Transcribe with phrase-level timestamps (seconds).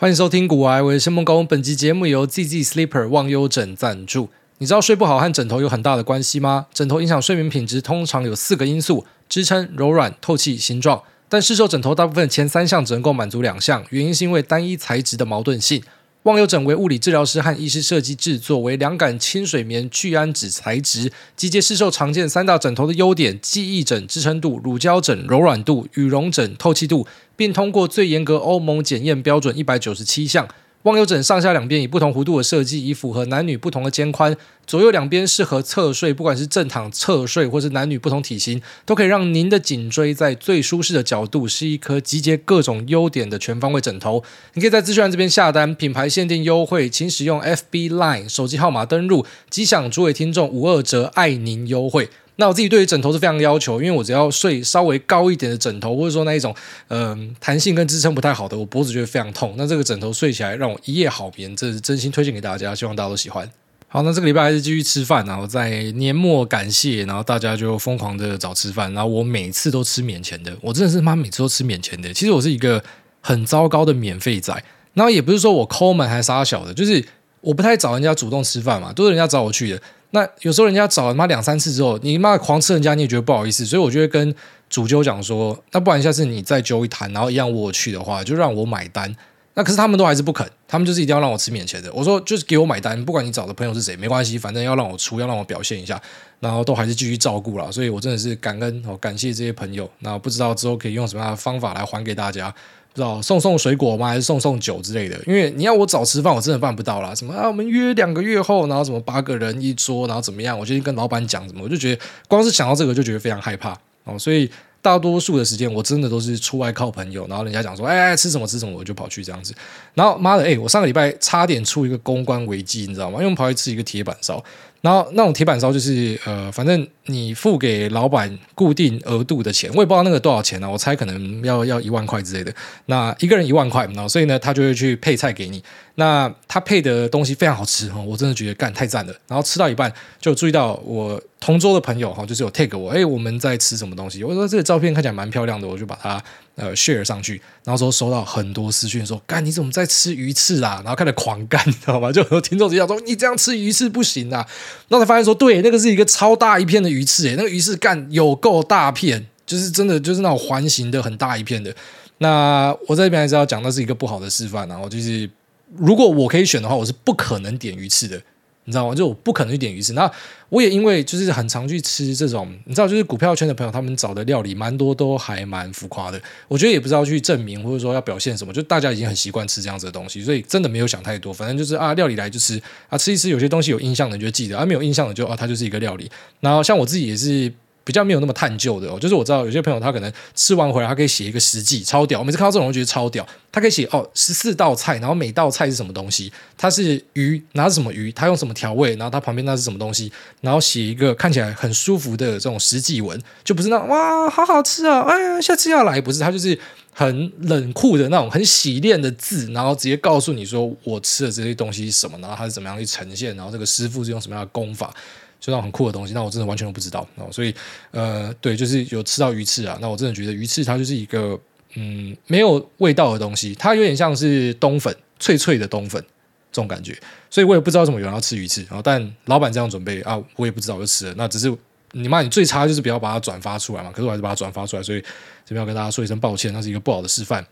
[0.00, 4.28] 欢迎收听《古癌我是孟工》，本集节目由 ZZ Sleeper 忘忧枕赞助。
[4.58, 6.66] 你知道睡不好和枕头有很大的关系吗？
[6.72, 11.02] 枕头影响睡眠品质，通常有四个因素：支撑、柔软、透气、形状。
[11.28, 15.82] 但市售枕头大部分前三项只能够满足两项，原因是因为单一材质的矛盾性。
[16.24, 27.06] 忘忧枕为物理治疗师和医师设计制作，为凉感清水棉聚氨酯材质，集结市售常见三大枕头的优点：记忆枕、支撑度、乳胶枕、柔软度、羽绒枕、透气度。
[27.38, 30.48] 并通过最严格欧盟检验标准一百九十七项。
[30.84, 34.36] 忘忧枕上下两边以不同弧度的设计，以符合男女不同的肩宽。
[34.64, 44.22] 左右两边适合侧睡，不管是正躺、侧睡，或是男女不同体型，都可以让您的颈椎在最舒适的角度，是一颗集结各种优点的全方位枕头。
[44.54, 52.08] 你可以在资讯栏这边下单，品牌限定优惠，请使用 FB Line 手机号码登入，即享诸位听众五二折爱您优惠。
[52.40, 56.54] 那我自己对于枕头是非常要求，因为我只要睡稍微高一点的枕头，或者说那一种，
[56.86, 59.54] 嗯、弹性跟支撑不太好的，我脖子觉得非常痛。
[59.56, 63.50] 那这个枕头睡起来让我一夜好眠，这是真心推荐给大家，希望大家都喜欢。
[63.88, 72.14] 好，那这个礼拜还是继续吃饭，然后在年末感谢，然后大家就疯狂的找吃饭，然后我每次都吃免钱的，我真的是妈每次都吃免钱的。
[72.14, 72.80] 其实我是一个
[73.20, 74.52] 很糟糕的免费仔，
[74.94, 77.04] 然后也不是说我抠门还是杀小的，就是
[77.40, 79.82] 我不太找人家主动吃饭嘛，都是人家找我去的。
[80.10, 84.34] 那有时候人家找了妈两三次之后，你妈狂吃人家，你也觉得不好意思，所以我就会跟
[84.70, 89.14] 主揪讲说，那不然下次你再揪一坛，然后一样我去的话，就让我买单。
[89.58, 91.92] 那可是他们都还是不肯，他们就是一定要让我吃免钱的。
[91.92, 96.00] 我说就是给我买单，不管你找的朋友是谁，没关系，反正要让我出，要让我表现一下，
[96.38, 97.72] 然后都还是继续照顾了。
[97.72, 99.90] 所以我真的是感恩哦，感谢这些朋友。
[99.98, 102.54] 那不知道之后可以用什么样的方法来还给大家。
[102.92, 104.06] 不知道送送水果吗？
[104.06, 105.18] 还是送送酒之类的？
[105.26, 107.12] 因为你要我早吃饭，我真的办不到啦。
[107.12, 107.48] 什么啊？
[107.48, 110.56] 我们约两个月后，然后什么八个人一桌，然后怎么样？
[110.56, 114.16] 我就跟老板讲什么，我就觉得光是想到这个就觉得非常害怕哦。
[114.16, 114.48] 所以
[114.80, 117.26] 大多数的时间，我真的都是出外靠朋友。
[117.26, 119.54] 然后人家讲说，哎，吃什么吃什么，我就跑去这样子。
[119.94, 123.18] 然后妈的，哎，我上个礼拜差点出一个公关危机，你知道吗？
[123.18, 124.42] 因为我跑去吃一个铁板烧。
[124.80, 132.54] 然后那种铁板烧就是呃，反正你付给老板固定额度的钱，我也不知道那个多少钱呢、我猜可能要要一万块之类的。
[132.86, 135.62] 那一个人一万块，然后所以呢，他就会去配菜给你。
[135.96, 139.12] 那他配的东西非常好吃哈，我真的觉得干太赞了。
[139.26, 144.22] 然后吃到一半就注意到我同桌的朋友哈，就是有 tag 我，哎，我们在吃什么东西？
[144.22, 146.22] 我说这个照片看起来蛮漂亮的，我就把它
[146.58, 147.40] 呃 share 上去。
[147.64, 150.82] 然后说收到很多私讯说，干你怎么在吃鱼翅啊？
[150.84, 152.12] 然后开始狂干，你知道吗？
[152.12, 154.46] 就很多听众直接说你这样吃鱼翅不行啊。
[154.88, 161.74] 然后才发现说，对，那个是一个超大一片的鱼翅，诶，那个鱼翅干有够大片，就是真的就是那种环形的很大一片的。
[162.18, 165.30] 那我在这边还是要讲，那是一个不好的示范，然后就是。
[165.76, 168.18] 如果我可以选的话，我是不可能点鱼翅的，
[168.68, 168.94] 你知道吗？
[168.94, 169.94] 就我不可能去点鱼翅。
[169.94, 170.10] 那
[170.50, 176.20] 我也因为就是很常去吃这种，你知道，就是股票圈的朋友，他们找的料理蛮多，都还蛮浮夸的。
[176.48, 181.32] 我觉得也不知道去证明或者说要表现什么，就大家已经很习惯吃这样子的东西，所以真的没有想太多。
[181.32, 186.10] 反正就是啊，料理来就吃啊，吃一吃，有些东西有印象的你就记得，啊，没有印象的就啊，它就是一个料理。
[186.40, 187.50] 然后像我自己也是。
[187.88, 192.18] 比较没有那么探究的哦，就是我知道有些朋友他可能吃完回来，他可以写一个食记，超屌。
[192.18, 193.26] 我每次看到这种，我觉得超屌。
[193.50, 200.12] 他可以写哦，十四道菜，然后每道菜是什么东西，它是鱼，拿什么鱼，它用什么调味，然后它旁边那是什么东西，
[200.42, 206.56] 然后写一个看起来很舒服的这种食记文，就不是那哇，好好吃啊，哎呀，下次要来，不是，他就是
[206.92, 214.94] 很冷酷的那种，很洗练的字，然后直接告诉你说我吃的这些东西是什么，然后它是怎么样去呈现，然后这个师傅是用什么样的功法。
[215.40, 217.28] 就那种很酷的东西，那我真的完全都不知道哦。
[217.30, 217.54] 所以，
[217.92, 219.78] 呃，对，就是有吃到鱼翅啊。
[219.80, 221.38] 那我真的觉得鱼翅它就是一个
[221.74, 226.02] 嗯没有味道的东西，它有点像是冬粉，脆脆的冬粉
[226.50, 226.98] 这种感觉。
[227.30, 231.14] 所以我也不知道怎么有人要吃鱼翅，然后但老板这样准备啊，我也不知道我就吃了。
[231.16, 231.54] 那只是
[231.92, 233.90] 你妈，你最差就是不要把它转发出来嘛。
[233.92, 235.00] 可是我还是把它转发出来，所以
[235.44, 237.46] 这边要跟大家说一声抱歉，那是一个不好的示范。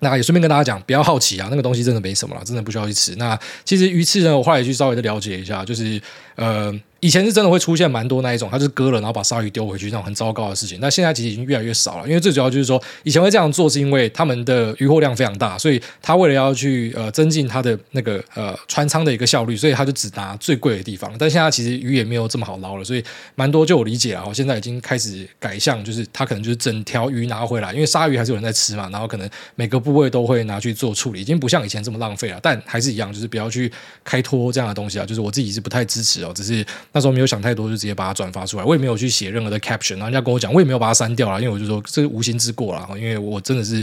[0.00, 3.14] 那也顺便跟大家讲，不要好奇啊，那个东西真的没什么了，真的不需要去吃。
[3.16, 6.00] 那其实鱼翅呢，我后来去稍微的了解一下，就是
[6.34, 6.78] 呃。
[7.02, 10.78] 以前是真的会出现蛮多那一种，他就是割了然后把鲨鱼丢回去那种很糟糕的事情。
[10.80, 21.12] 那现在其实已经越来越少了，因为最主要就是说，以前会这样做是因为他们的渔获量非常大，所以他为了要去呃增进他的那个呃船舱的一个效率，所以他就只拿最贵的地方。
[21.18, 23.02] 但现在其实鱼也没有这么好捞了，所以
[23.34, 32.38] 蛮多就我理解啊，现在已经开始改向，就是他可能就是整条鱼拿回来，因为鲨鱼还是有人在吃嘛，然后可能每个部位都会拿去做处理，已经不像以前这么浪费了。
[32.40, 33.72] 但还是一样，就是不要去
[34.04, 37.62] 开脱这样的东西啊，就是我自己是不太支持哦，只是那时候没有想太多。
[37.72, 43.82] 就直接把它转发出来，我也没有去写任何的 caption，然后人家跟我讲，我也没有把它删掉了，因为我就说这是无心之过了，因为我真的是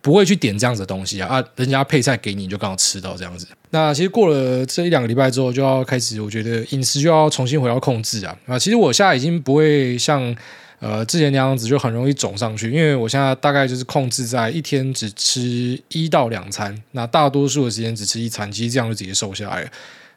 [0.00, 3.46] 不会去点这样子的东西啊啊，人家配菜给你，你就刚好吃到这样子。
[3.70, 10.36] 那其实过了这一两个礼拜之后，就要开始，我觉得饮食就要重新回到控制啊啊，其实我现在已经不会像。
[10.84, 12.68] 呃之前那样子就很容易肿上去。
[12.68, 19.70] 因为我现在大概就是控制在一天只吃一到两餐，那大多数的时间只吃一餐，其实这样就直接瘦下来了。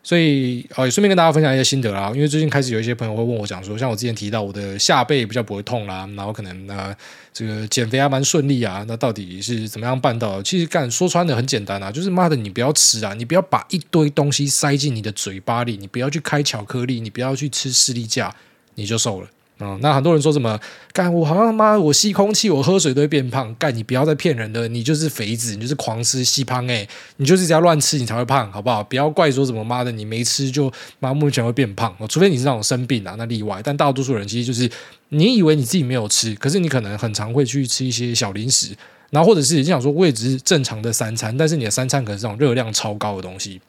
[0.08, 2.12] 所以，哦，也顺便跟大家分享一些心得啦。
[2.14, 6.96] 因为最近开始有一些朋友会问我讲说，像我之前提到我的下背比较不会痛啦，然后可能呃
[7.34, 10.40] 这个减肥还蛮顺利啊，那到底是怎么样办到？
[10.44, 18.32] 其实干说穿的很简单啊，就是妈的你不要吃啊，你不要把一堆东西塞进你的嘴巴里，你不要去开巧克力，你不要去吃士力架，
[18.76, 19.28] 你就瘦了。
[19.60, 20.60] 嗯，那很多人说什么？
[20.92, 23.56] 干我好像妈，我吸空气，我喝水都会变胖。
[23.56, 26.86] 干你不要再骗人了，你就是肥子，你就是狂吃吸胖哎，
[27.16, 28.84] 你就是只要乱吃，你才会胖，好不好？
[28.84, 30.70] 不要怪说什么妈的，你没吃就
[31.00, 31.96] 妈目前会变胖。
[32.10, 33.62] 除非你是那种生病啊，那例外。
[33.64, 34.70] 但大多数人其实就是
[35.10, 38.76] 你以为你自己没有吃，可是你可能很常会去吃一些小零食，
[39.10, 43.62] 然后或者是你想说我也只是正常的三餐，但是你的三餐可是这种热量超高的东西。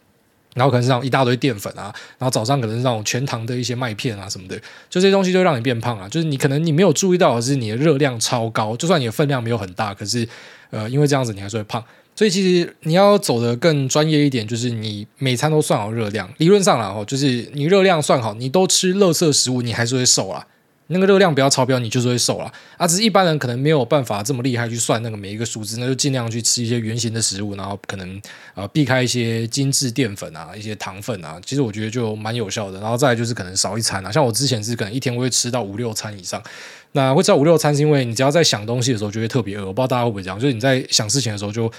[0.56, 4.56] 然后可能是那一大堆淀粉啊，然后早上可能是那种全糖的一些麦片啊什么的，
[4.88, 6.08] 就这些东西就让你变胖啊。
[6.08, 10.26] 就是你可能你没有注意到的是你的热量超高，就算你的分量没有很大，可是
[10.70, 11.84] 呃因为这样子你还是会胖。
[12.14, 16.26] 所以其实你要走得更专业一点，就是你每餐都算好热量。
[16.38, 20.46] 理论上啦，就是你热量算好，你都吃垃圾食物，你还是会瘦啊。
[20.88, 22.86] 那个热量不要超标，你就是会瘦了啊！
[22.86, 28.22] 只是一般人可能没有办法这么厉害去算那个每一个数字，那就尽量去吃一些原型的食物，然后可能
[28.54, 31.40] 呃避开一些精致淀粉啊、一些糖分啊。
[31.44, 32.80] 其实我觉得就蛮有效的。
[32.80, 36.42] 然后再就是可能少一餐啊，像我之前是可能一天会吃到五六餐以上。
[36.92, 39.66] 那会吃到五六餐是因为你只要在想东西的时候就会特别饿。
[39.66, 41.70] 我不知道大家会不会这样，就是你在想事情的时候就。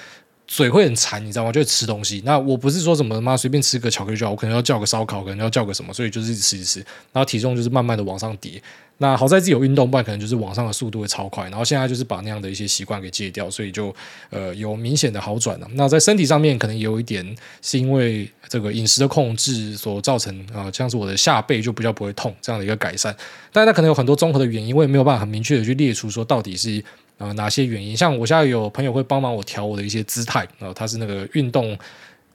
[0.48, 1.52] 嘴会很馋，你知道吗？
[1.52, 2.22] 就会吃东西。
[2.26, 6.80] 那我不是说什么妈随便吃个巧克力就好，我可能要叫个烧烤，可能要叫个什么，所以就是一直吃一直吃，
[7.12, 8.62] 然后体重就是慢慢的往上叠。
[9.00, 11.44] 那好在自己有运动，不然可能就是往上的速度会超快。
[11.50, 13.94] 然后现在就是把那样的一些习惯给戒掉，所以就
[14.30, 15.68] 呃有明显的好转了。
[15.74, 17.24] 那在身体上面可能也有一点
[17.62, 23.16] 是因为这个饮食的控制所造成啊、呃，像是我的下背就比较不会痛这样的一个改善。
[23.52, 26.84] 但是它可能有很多综合的原因，我也没有办法很明确的去列出说到底是。
[27.18, 27.96] 啊、呃，哪些原因？
[27.98, 31.78] 像我现在有朋友会帮忙我调我的一些姿态，然后他是那个运动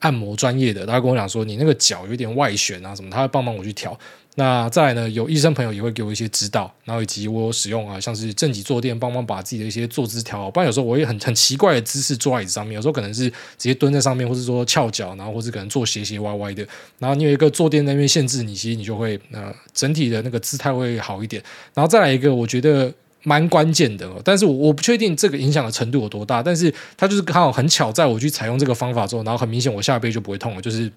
[0.00, 3.96] 按摩专业的，他跟我讲说，你那个脚有点外旋啊什么，他会帮忙我去调。
[4.34, 10.50] 那再来呢，有医生朋友也会给我一些指导，然后以及我使用啊，像是正脊坐垫帮忙把自己的一些坐姿调好。
[10.50, 16.67] 不然有时候我也很很奇怪的姿势坐在椅子上面，有时候可能是直接蹲在上面，或是说翘脚，然后或是可能坐斜斜歪歪的。
[16.99, 21.43] 然后你有一个坐垫那边限制你，其实你就会呃整体的那个姿态会好一点。
[21.75, 22.93] 然后再来一个，我觉得。
[23.22, 30.90] 蛮关键的，但是我我不确定这个影响的程度有多大，但是它就是刚好很巧，在我去采用这个方法之后，然后很明显我下背就不会痛了，就是。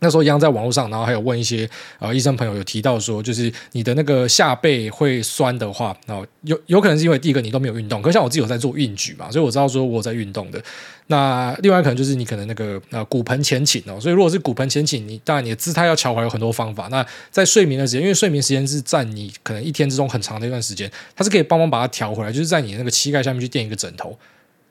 [0.00, 1.68] 那时候一样在网络上，然后还有问一些
[1.98, 10.62] 呃医生朋友有提到说，就是你的那个下背会酸的话，然后有有可能是因为第一个你都没有运动，可是像我自己有在做运举嘛，所以我知道说我在运动的。
[11.10, 16.86] 那另外可能就是你可能那个呃骨盆前倾哦，所以如果是骨盆前倾，你当然你的姿态要调回来有很多方法。
[16.88, 24.16] 那在睡眠的时间，因为睡眠时间是占你可能一天之中很长的一段时间，它是可以帮忙把它调回来，就是在你那个膝盖下面去垫一个枕头。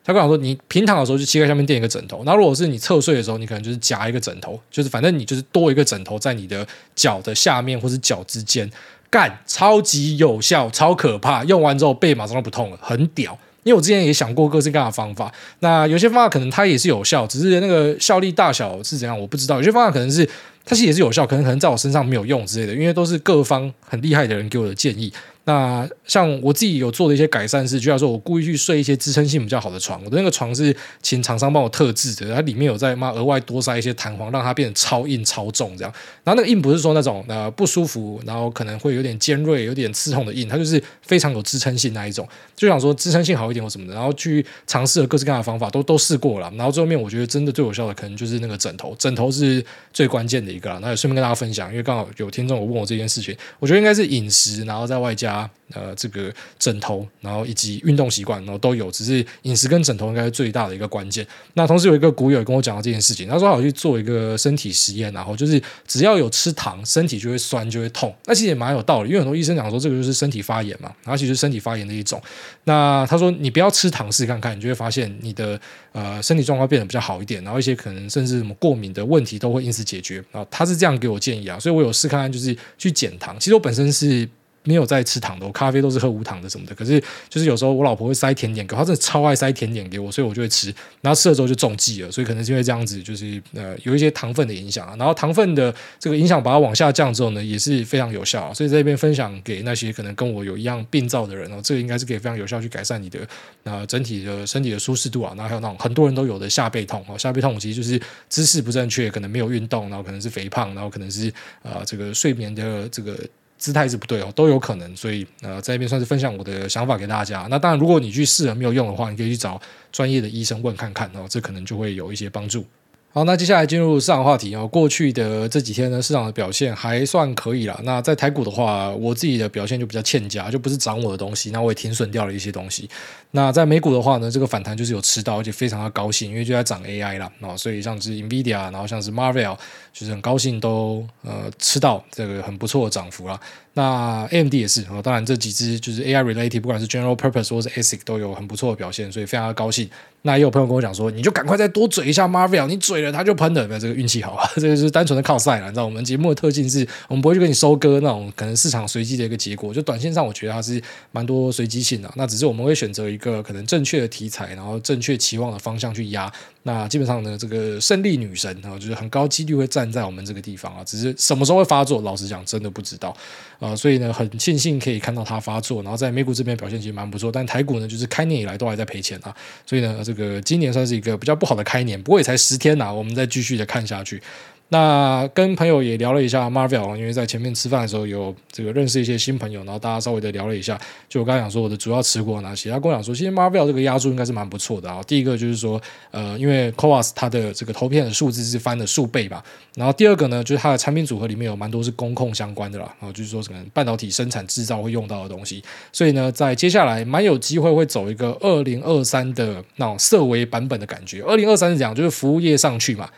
[0.04, 8.70] 他跟我说，你平躺的时候就膝盖下面垫一个枕头，那如果是你侧睡的时候，你可能就是夹一个枕头，就是反正你就是多一个枕头在你的脚的下面或是脚之间，
[9.10, 13.36] 干超级有效，超可怕，用完之后背马上就不痛了，很屌。
[13.68, 19.56] 因为我之前也想过各式各样的方法，那有些方法可能它也是有效，只是那个效力大小是怎样我不知道。
[19.56, 20.26] 有些方法可能是
[20.64, 25.12] 它其实也是有效，可能可能在我身上没有用之类的，因为都是各方很厉害的人给我的建议。
[25.48, 35.94] 那像我自己有做的一些改善是，就像说我故意去睡一些支撑性比较好的床，我的那个床是请厂商帮我特制的，它里面有在妈额外多塞一些弹簧，让它变得超硬超重这样。
[36.22, 42.28] 然后那个硬不是说那种呃不舒服，然后可能会有点尖锐、有点刺痛的硬，它就是非常有支撑性那一种。
[42.54, 46.52] 就想说支撑性好一点或什么的，然后去尝试了各式各样的方法，都都试过了。
[46.56, 49.64] 然后最后面我觉得真的最有效的可能就是那个枕头，枕头是
[49.94, 50.78] 最关键的一个。
[50.82, 55.37] 那也顺便跟大家分享，因为刚好有听众有问我这件事情，我觉得应该是饮食，然后在外加。
[55.74, 61.26] 呃，这个枕头，然后以及运动习惯，然后都有，只是饮食跟枕头应该是最大的一个关键。
[61.52, 68.14] 那同时有一个股友跟我讲到这件事情，他说好去做一个身体实验，然后就是只要有吃糖，身体就会酸，就会痛。
[68.24, 72.18] 那其实也蛮有道理，因为很多医生讲说这个就是身体发炎嘛，然后其实身体发炎的一种。
[72.64, 75.60] 那他说你不要吃糖试看看，你就会发现你的
[75.92, 80.16] 呃身体状况变得比较好一点，然后一些可能甚至什么过敏的问题都会因此解决。
[80.32, 83.38] 然后他是这样给我建议啊，所以我有试看看，就是去减糖。
[83.38, 84.26] 其实我本身是。
[84.68, 86.74] 没有在吃糖的，我咖啡都是喝无糖的什么的。
[86.74, 90.66] 可是就是有时候我老婆会塞甜点给我，她真的超爱塞甜点给我，所以我就会吃。
[91.00, 94.94] 然后吃了之后就中计了，所以可能是因为这样子，就是呃有一些糖分的影响啊。
[94.98, 98.52] 然后糖分的这个影响把它往下降之后呢，也是非常有效。
[98.52, 103.20] 所以在这边分享给那些可能跟我有一样病灶的人哦，这个应该是可以非常有效去改善你的
[103.62, 105.32] 呃整体的身体的舒适度啊。
[105.34, 107.98] 然后还有那种很多人都有的下背痛哦，下背痛其实就是
[108.28, 111.32] 姿势不正确，可能没有运动，然后可能是肥胖，然后可能是
[111.62, 113.16] 呃这个睡眠的这个。
[113.58, 114.96] 姿态是不对哦，都有可能。
[114.96, 117.46] 所以呃，在这边算是分享我的想法给大家。
[117.50, 119.60] 那当然，如果你去试了没有用的话，你可以去找
[119.92, 122.64] 专业的医生问看看哦，这可能就会有一些帮助。
[123.10, 124.68] 好，那接下来进入市场话题哦。
[124.68, 127.80] 过去的这几天呢，市场的表现还算可以啦。
[127.82, 132.88] 那在台股的话，我自己的表现就比较欠佳，就不是涨我的东西，那我也停损掉了一些东西。
[133.30, 137.32] 那在美股的话呢，这个反弹就是有吃到，而且非常的高兴，因为就在涨 AI 啦。
[137.40, 139.56] 哦，所以像是 NVIDIA，然后像是 Marvel
[139.98, 143.38] 就是很高兴都呃吃到这个很不错的涨幅啦。
[143.74, 149.88] 那 AMD 也是哦，当然这几只就是 AI related，不管是 General Purpose 或是 ASIC 都有很不错的表现，所以非常的高兴。
[150.22, 155.66] 那也有朋友跟我讲说，你就赶快再多嘴一下 Marvel，你嘴了他就喷了，那这个运气好啊， 这个是单纯的靠赛了。
[155.66, 162.12] 你知道我们节目的特性是我们不会去跟你收割那种可能市场随机的一个结果，就短线上我觉得它是蛮多随机性的。
[162.16, 166.30] 那只是我们会选择一个可能正确的题材，然后正确期望的方向去压。
[166.68, 173.16] 那基本上呢，这个胜利女神啊，就是很高几率会站在我们这个地方啊，只是什么时候会发作，老实讲真的不知道
[173.58, 173.74] 啊。
[173.74, 179.34] 所以呢，很庆幸可以看到它发作，然后在美股这边表现其实蛮不错，但台股呢，就是开年以来都还在赔钱啊。
[179.64, 184.22] 所以呢，这个今年算是一个比较不好的开年，不过也才十天呐，我们再继续的看下去。
[184.70, 190.78] 那跟朋友也聊了一下 Marvel，因为在前面吃饭的时候有这个认识一些新朋友，然后大家稍微的聊了一下。
[191.08, 195.00] 就我刚才讲说我的主要持股哪些，他跟我讲说，其实 Marvel 这个押注应该是蛮不错的啊。
[195.06, 199.42] 第一个就是说，呃，因为 CoWoS 它的这个投片的数字是翻了数倍吧。
[199.74, 205.64] 然后第二个呢，就是它的产品组合里面有蛮多是工控相关的啦，然后就是说可能半导体生产制造会用到的东西。
[205.90, 211.22] 所以呢，在接下来蛮有机会会走一个二零二三的那种色为版本的感觉。
[211.22, 213.08] 二零二三是讲就是服务业上去嘛。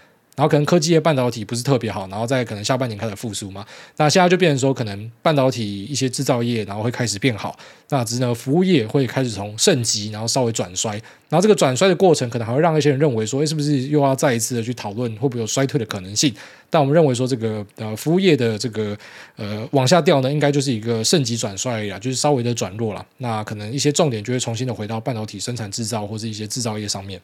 [0.40, 3.62] 然后可能科技业半导体不是特别好，然后在可能下半年开始复苏嘛，
[3.98, 7.54] 那现在就变成说可能半导体一些制造业然后会开始变好，
[7.90, 10.92] 那只能服务业会开始从盛极然后稍微转衰，
[11.28, 16.34] 然后这个转衰的过程可能还会让一些人认为说，诶是不是又要再一次的去讨论会不会有衰退的可能性？
[16.70, 18.96] 但我们认为说这个呃服务业的这个
[19.36, 27.20] 呃往下掉呢，应该就是一个盛极转衰而已啦，就是稍微的转弱了，那可能一些重点就会重新的回到半导体生产制造或者一些制造业上面。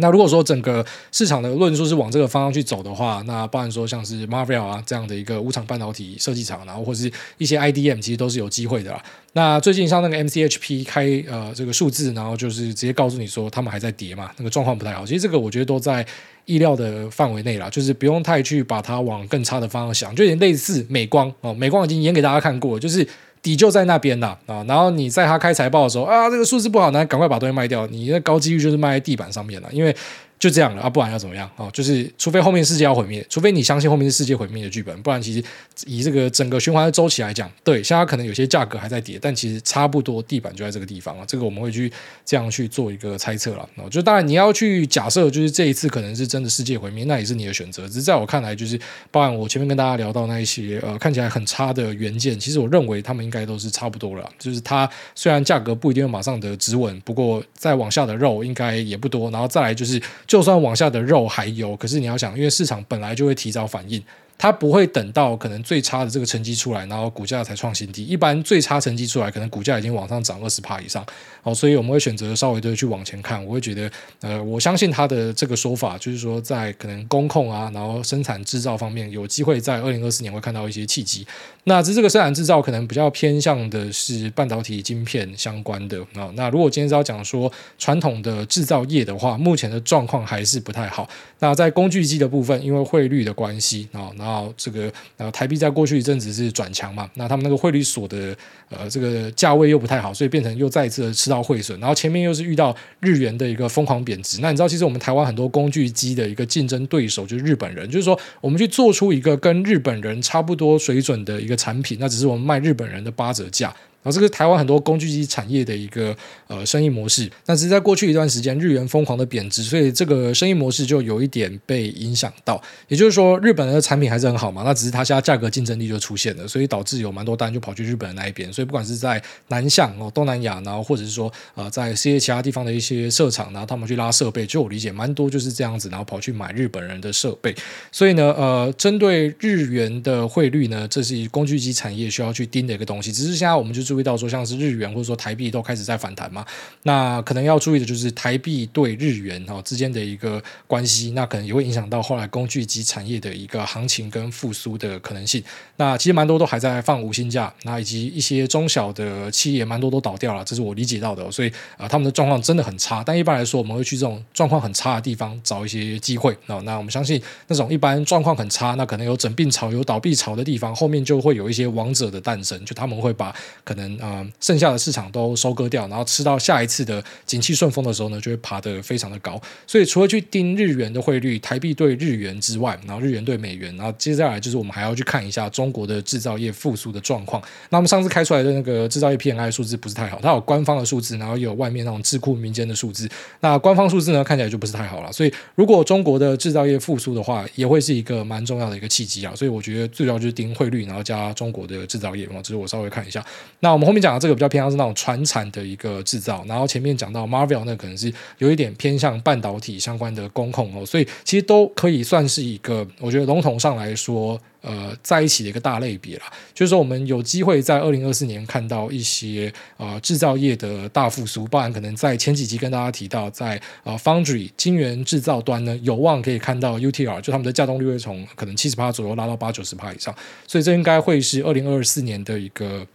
[0.00, 9.02] 那如果说整个市场的论述是往这个方向去走的话，那包含说像是 Marvell 啊这样的一个无厂半导体设计厂，然后或是一些 IDM，其实都是有机会的啦。
[9.34, 15.06] 那最近像那个 MCHP 开呃这个数字，然后就是直接告诉你说他们还在跌嘛，那个状况不太好。
[15.06, 16.04] 其实这个我觉得都在
[16.46, 23.06] 意料的范围内啦，就是不用太去把它往更差的方向想，就有点类似美光哦，美光已经演给大家看过，就是。
[23.42, 29.94] 底就在那边呐啊，然后你在他开财报的时候啊，这个数字不好，那赶快把东西卖掉，你的高几率就是卖在地板上面了，因为。
[30.40, 31.68] 就这样了啊，不然要怎么样啊？
[31.70, 35.44] 就是除非后面世界要毁灭，除非你相信后面是世界毁灭的剧本，不然其实
[35.86, 41.24] 以这个整个循环的周期来讲，对，现在可能有些价格还在跌，但其实差不多地板就在这个地方了。
[41.26, 41.92] 这个我们会去
[42.24, 43.68] 这样去做一个猜测了。
[43.90, 47.86] 就当然你要去假设，就是这一次可能是真的世界毁灭，那也是你的选择。
[47.86, 48.80] 只是在我看来，就是
[49.10, 54.26] 包含我前面跟大家聊到那一些呃看起来很差的元件，其实我认为他们应该都是差不多了。
[54.38, 59.30] 就是它虽然价格不一定会马上的止稳，不过再往下的肉应该也不多。
[59.30, 61.02] 然后再来就是，就算往下的。
[61.02, 64.00] 肉还有，可是你要想，因为市场本来就会提早反应。
[64.40, 68.02] 它不会等到可能最差的这个成绩出来，然后股价才创新低。
[68.02, 71.04] 一般最差成绩出来，可能股价已经往上涨二十趴以上。
[71.42, 73.44] 好，所以我们会选择稍微的去往前看。
[73.44, 73.90] 我会觉得，
[74.22, 81.26] 呃，我相信他的这个说法，就是说在可能工控啊，然后生产制造方面，有机会在二零二四年会看到一些契机。
[81.64, 86.32] 那这这个生产制造可能比较偏向的是半导体晶片相关的啊。
[86.34, 91.06] 那如果今天是要讲说传统的制造业的话，目前的状况还是不太好。
[91.40, 98.36] 那在工具机的部分，因为汇率的关系啊，那啊，这个呃台币在过去一阵子是转强嘛，那他们那个汇率所的
[98.68, 104.38] 呃这个价位又不太好，所以变成又再一次的吃到汇损，然后前面又是遇到日元的一个疯狂贬值。
[104.40, 113.74] 那你知道，其实我们台湾很多工具机的一个竞争对手就是日本人，就是说我们去做出一个跟日本人差不多水准的一个产品，那只是我们卖日本人的八折价。
[114.02, 116.16] 然后这个台湾很多工具机产业的一个
[116.46, 122.60] 呃生意模式，但是在过去一段时间日元疯狂的贬值，所以这个生意模式就有一点被影响到。
[122.88, 128.50] 也就是说，日本的产品还是很好嘛，那只是它现在价格竞争力就出现了，所以导致有蛮多单就跑去日本的那一边。
[128.52, 137.54] 所以不管是在南向哦东南亚，然后或者是说呃在世界其他地方的一些设厂，然后他们去拉设备，就我理解蛮多就是这样子，然后跑去买日本人的设备。
[137.92, 143.12] 所以呢，呃，针对日元的汇率呢，这是工具机产业需要去盯的一个东西。
[143.12, 146.46] 只是现在我们就注意到说，像是日元或者说台币都开始在反弹嘛，
[146.84, 155.42] 那可能要注意的就是台币对日元哈之间的一个关系，那可能也会影响到后来工具机产业的一个行情跟复苏的可能性。
[155.74, 163.02] 那其实蛮多都还在放无薪假，那以及一些中小的企业蛮多都倒掉了，这是我理解到的，所以啊、他们的状况真的很差。
[163.02, 166.36] 但一般来说，我们会去这种状况很差的地方找一些机会。
[166.46, 179.40] 那那我们相信那种一般状况很差，那可能有整病潮、有倒闭潮的地方，后面就会有一些王者的诞生，就他们会把可能能啊、剩下的市场都收割掉，然后吃到下一次的景气顺风的时候呢，就会爬得非常的高。
[179.66, 187.42] 所以除了去盯日元的汇率、台币对日元之外，然后日元对美元，然后接下来就是我们还要去看一下中国的制造业复苏的状况。
[187.70, 193.08] 那我们上次开出来的那个制造业 PMI 数字不是太好，它有官方的数字，然后也有外面那种智库民间的数字。
[193.40, 195.12] 那官方数字呢，看起来就不是太好了。
[195.12, 199.32] 所以如果中国的制造业复苏的话，也会是一个蛮重要的一个契机啊。
[199.34, 202.40] 所以我觉得最主要就是盯汇率，然后加中国的制造业嘛。
[202.42, 203.24] 这是我稍微看一下。
[203.60, 210.84] 那那我们后面讲的这个比较偏向是那种传产的一个制造，然后前面讲到 Marvel 那可能是有一点偏向半导体相关的工控哦。
[210.84, 214.40] 所以其实都可以算是一个，我觉得笼统上来说。
[214.62, 230.14] 呃，在一起的一个大类别啦，就是说我们有机会在二零二四年看到一些呃制造业的大复苏，包含可能在前几集跟大家提到在，呃 Foundry 晶圆制造端呢，有望可以看到 UTR，就他们的稼动率会从可能七十趴左右拉到八九十趴以上，
[230.46, 232.86] 所以这应该会是二零二四年的一个。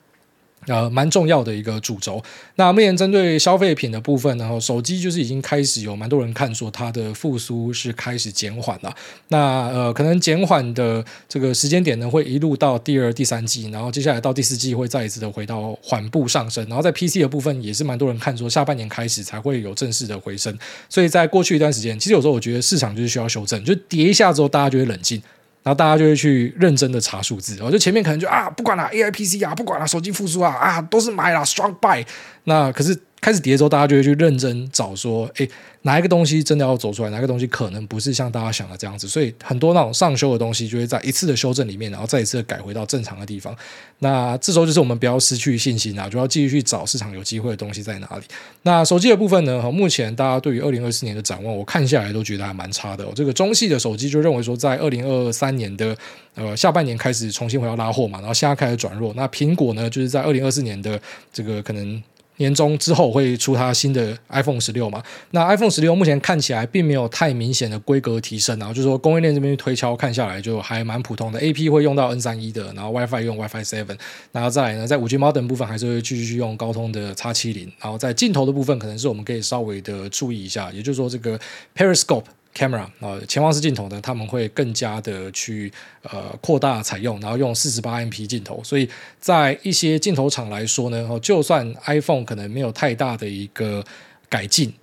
[0.68, 2.24] 呃，蛮重要的一个主轴。
[2.56, 8.96] 那目前针对消费品的部分，然后手机就是已经开始有蛮多人看说它的复苏是开始减缓了。
[9.28, 16.66] 那呃，可能减缓的这个时间点呢，会一路到第二、第三季，然后接下来到第四季会再一次的回到缓步上升。
[16.68, 20.58] 然后在 PC 的部分也是蛮多人看说下半年开始才会有正式的回升。
[20.90, 25.22] 所以在过去一段时间，其实有时候我觉得市场就是需要修正，就跌一下之后大家就会冷静。
[25.66, 32.06] 然后大家就会去认真的查数字，然后就前面可能就啊，不管了 AI PC 啊，不管了手机复苏啊，啊，都是买了 strong buy。
[32.46, 32.98] 那可是。
[33.26, 35.50] 开始跌之后，大家就会去认真找说，诶，
[35.82, 37.10] 哪一个东西真的要走出来？
[37.10, 39.08] 哪个东西可能不是像大家想的这样子？
[39.08, 43.56] 所以很多那种上修的东西，就会在一次的修正里面，然后再一次的改回到正常的地方。
[43.98, 48.24] 那这时候就是我们不要失去信心啊，就要继续去找市场有机会的东西在哪里。
[48.62, 49.60] 那手机的部分呢？
[49.60, 53.04] 和目前大家对于二零二四年的展望，我看下来都觉得还蛮差的。
[53.16, 55.98] 这个中系的手机就认为说，在二零二三年的
[56.36, 59.12] 呃下半年开始重新回到拉货嘛，然后现在开始转弱。
[59.16, 61.02] 那苹果呢，就是在二零二四年的
[61.34, 62.04] 这个可能。
[62.38, 65.02] 年终之后会出它新的 iPhone 十六嘛？
[65.32, 71.40] 那 iPhone 十六目前看起来并没有太明显的规格提升，然后就是说供应链这边推敲看下来就还蛮普通的。
[71.40, 73.98] AP 会用到 N 三一的，然后 WiFi 用 WiFi seven，
[74.32, 81.40] 然后再来呢，在五 G modem 部分还是会继续用高通的 X 七零，然后在镜头的部分可能是我们可以稍微的注意一下，也就是说这个
[81.76, 82.26] Periscope。
[82.56, 85.72] Camera 啊，潜望式镜头呢，他们会更加的去
[86.04, 88.90] 呃扩大采用，然后用四十八 MP 镜头，所以
[89.20, 93.84] 在一些镜头厂来说呢，就算 iPhone 可能没有太大的一个
[94.30, 94.74] 改进。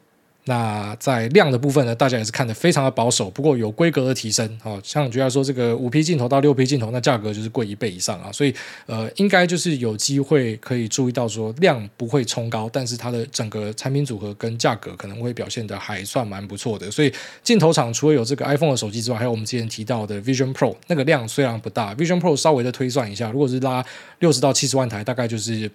[0.44, 8.52] 那在量的部分呢，大家也是看得非常的保守，不过有规格的提升，好像觉得说这个五 P 镜头到六 P 镜头，那价格就是贵一倍以上啊，所以
[8.86, 17.12] 呃，应该就是有机会可以注意到说量不会冲高，但是它的整个产品组合跟价格可能会表现得还算蛮不错的，所以
[17.44, 23.84] 镜头厂除了有这个 iPhone 的手机之外，还有我们之前提到的 Vision Pro，那个量虽然不大，Vision Pro 稍微的推算一下，如果是拉
[24.18, 25.70] 六十到七十万台，大概就是。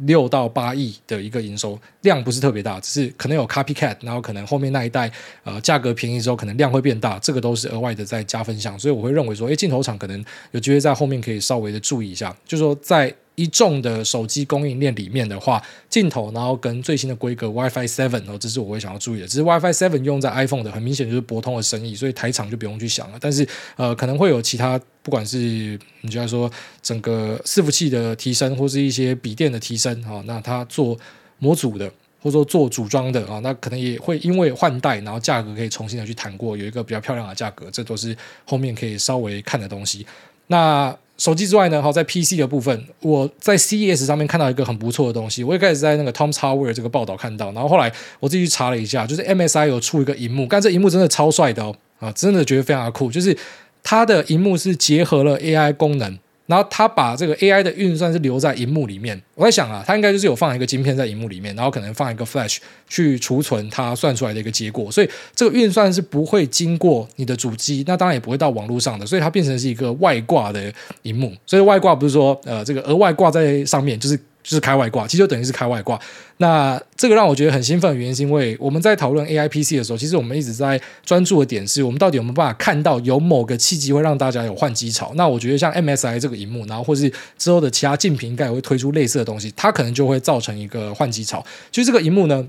[0.00, 5.10] 六到八亿的一个营收量不是特别大，只是可能有 copycat，然后可能后面那一代
[5.44, 13.14] 呃价格便宜之后，可能量会变大，这个都是额外的在加分项，所以我会认为说，哎，镜头厂可能有机会在后面可以稍微的注意一下，就是说在。
[13.36, 19.26] 一众的手机供应链里面的话，镜头，然后跟最新的规格 WiFi Seven 哦，这是我会想要注意的。
[19.26, 23.18] 只是 WiFi Seven 用在 iPhone 的，很明显就是博通的生意，所以台厂就不用去想了。
[23.20, 26.50] 但是呃，可能会有其他，不管是你就要说
[26.82, 30.98] 整个伺服器的提升，或是一些笔电的提升啊，那它做
[31.38, 31.88] 模组的，
[32.20, 38.14] 或者说做组装的啊，那可能也会因为换代，然后价格可以重新的去谈过，有一个比较漂亮的价格，这都是
[38.44, 40.06] 后面可以稍微看的东西。
[40.48, 45.44] 那手机之外呢，好，在 PC 的部分，我在 CES 上面看到一个很不错的东西。
[45.44, 53.36] 我一开始在那个 Tom's Hardware 这个报道看到，然后后来我自己去查了一下，就是 MSI 有出一个荧幕，但这荧幕真的超帅的哦，啊，真的觉得非常的酷，就是
[53.82, 56.18] 它的荧幕是结合了 AI 功能。
[56.50, 62.58] 然后他把这个 AI 的运算是留在荧幕里面，我在想啊，他应该就是有放一个晶片在荧幕里面，然后可能放一个 Flash
[62.88, 71.32] 去储存它算出来的一个结果，所以这个运算是不会经过你的主机，那当然也不会到网络上的，所以它变成是一个外挂的荧幕。
[71.46, 76.00] 所以外挂不是说呃这个额外挂在上面，就是就是开外挂，其实就等于是开外挂。
[76.38, 85.12] 那这个让我觉得很兴奋的原因，是因为我们在讨论 AI PC 的时候，其实我们一直在专注的点是我们到底有没有办法看到有某个契机会让大家有换机潮。
[85.14, 91.44] 那我觉得像 MSI 这个荧幕，然后或是之后的其他竞品应该也会推出类似的东西，它可能就会造成一个换机潮。
[91.70, 92.46] 其实这个荧幕呢。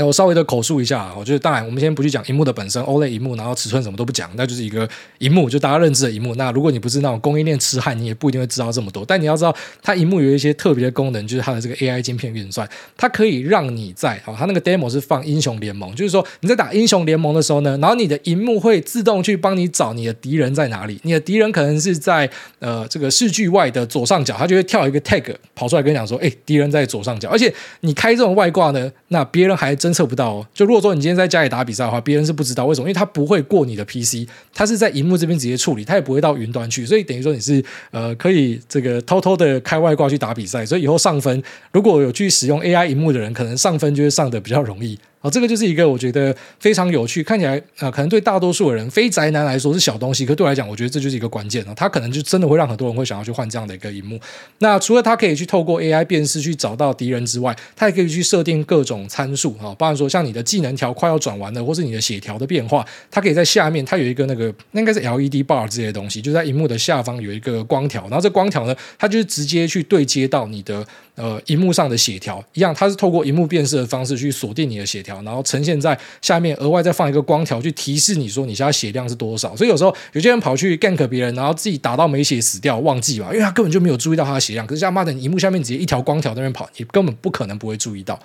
[0.00, 6.34] 那我稍微的口述一下，我觉得当然，我们先不去讲荧幕的本身，OLED 荧幕，然后尺寸什么都不讲，那就是一个荧幕，就大家认知的荧幕。
[6.36, 9.04] 那如果你不是那种供应链痴汉，你也不一定会知道这么多。
[9.04, 22.26] 但你要知道，它荧幕有一些特别的功能，就是它的这个 AI 晶片运算，它可以让你在哦，它那个 demo 是放英雄联盟，就是说你在打英雄联盟的时候呢，然后你的荧幕会自动去帮你找你的敌人在哪里，你的敌人可能是在
[22.58, 27.28] 呃这个视距外的左上角，它就会跳一个 tag 跑出来跟你讲说，哎，敌人在左上角。
[27.28, 30.46] 而且你开这种外挂呢，那别人还真侦测不到哦。
[30.54, 44.98] 就如果说你今天在家里打比赛的话，别人是不知道为什么，因为他不会过你的 PC，他是在荧幕这边直接处理，他也不会到云端去，所以等于说你是呃可以这个偷偷的开外挂去打比赛，所以以后上分如果有去使用 AI 荧幕的人，可能上分就会上的比较容易。
[45.22, 51.74] 哦，这个就是一个我觉得非常有趣，看起来啊、可能对大多数的人非宅男来说是小东西，可对我来讲，我觉得这就是一个关键啊。
[51.76, 54.18] 它可能就真的会让很多人会想要去换这样的一个荧幕。
[54.58, 70.86] 那除了它可以去透过 AI 辨识去找到敌人之外，它也可以去设定各种参数啊，包含说像你的技能条快要转完了，或是你的血条的变化，它可以在下面，它有一个那个那应该是 LED bar 这些东西，就在荧幕的下方有一个光条，然后这光条呢，它就是直接去对接到你的
[71.20, 75.90] 呃荧幕上的血条一样，它是透过荧幕辨识的方式去锁定你的血条，然后呈现在。
[76.22, 79.54] 下面额外再放一个光条，去提示你说你现在血量是多少。
[79.56, 84.66] 所以有时候有些人跑去 gank 别人，然后自己打到没血死掉，忘记吧，因为他根本就没有注意到他的血量。
[84.66, 88.18] 可是他妈的，你荧幕下面直接一条光条在那边跑，你根本不可能不会注意到。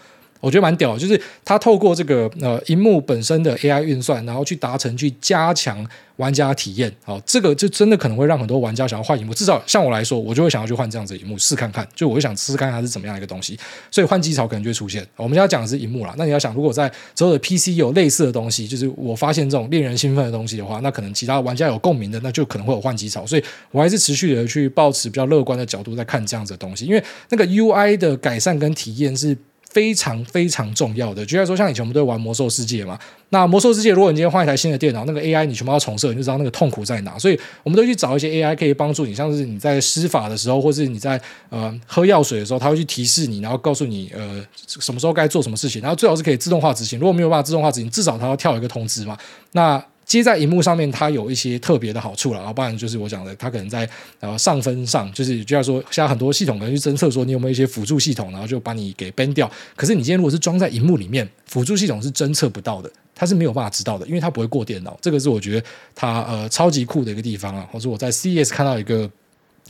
[0.46, 5.84] 我觉得蛮屌，就是他透过这个呃荧幕本身的 AI 运算，然后去达成去加强
[6.18, 6.94] 玩家体验。
[7.04, 9.34] 好，这个就真的可能会让很多玩家想要换荧幕。
[9.34, 11.88] 至少像我来说，我就会想要去换这样子的荧幕试看看。
[11.96, 13.58] 就我就想试试看它是怎么样一个东西。
[13.90, 15.04] 所以换机潮可能就会出现。
[15.16, 23.26] 我们现在讲的是荧幕啦，那你要想，如果在所有的 PC 有类似的东西，就是我发现这种令人兴奋的东西的话，那可能其他玩家有共鸣的，那就可能会有换机潮。
[23.26, 29.36] 所以我还是持续的去抱持比较乐观的角度在看这样子的东西，因为那个 UI 的改善跟体验是。
[29.76, 32.98] 非常非常重要的，就像说，像以前我们都会玩魔兽世界嘛。
[33.28, 37.20] 那魔兽世界，如果你今天换一台新的电脑，那个 AI 你全部要重设，你就知道那个痛苦在哪。
[37.20, 45.82] 所以，我们都去找一些 AI 可以帮助你，像是你在施法的时候，或是你在呃喝药水的时候，它会去提示你，然后告诉你呃什么时候该做什么事情。
[45.82, 46.98] 然后最好是可以自动化执行。
[46.98, 49.18] 如果没有办法自动化执行，至少它要跳一个通知嘛。
[49.52, 53.89] 那接在荧幕上面，它有一些特别的好处了，然后不然就是我讲的，它可能在
[54.20, 59.50] 呃上分上，就是就要说，现在很多系统可能去侦测说你有没有一些辅助系统，然后就把你给 ban 掉。
[59.76, 64.98] 可是你今天如果是装在荧幕里面，辅助系统是侦测不到的，它是没有办法知道的，因为它不会过电脑。
[65.02, 69.10] 这个是我觉得它呃超级酷的一个地方啊，或者我在 CS 看到一个。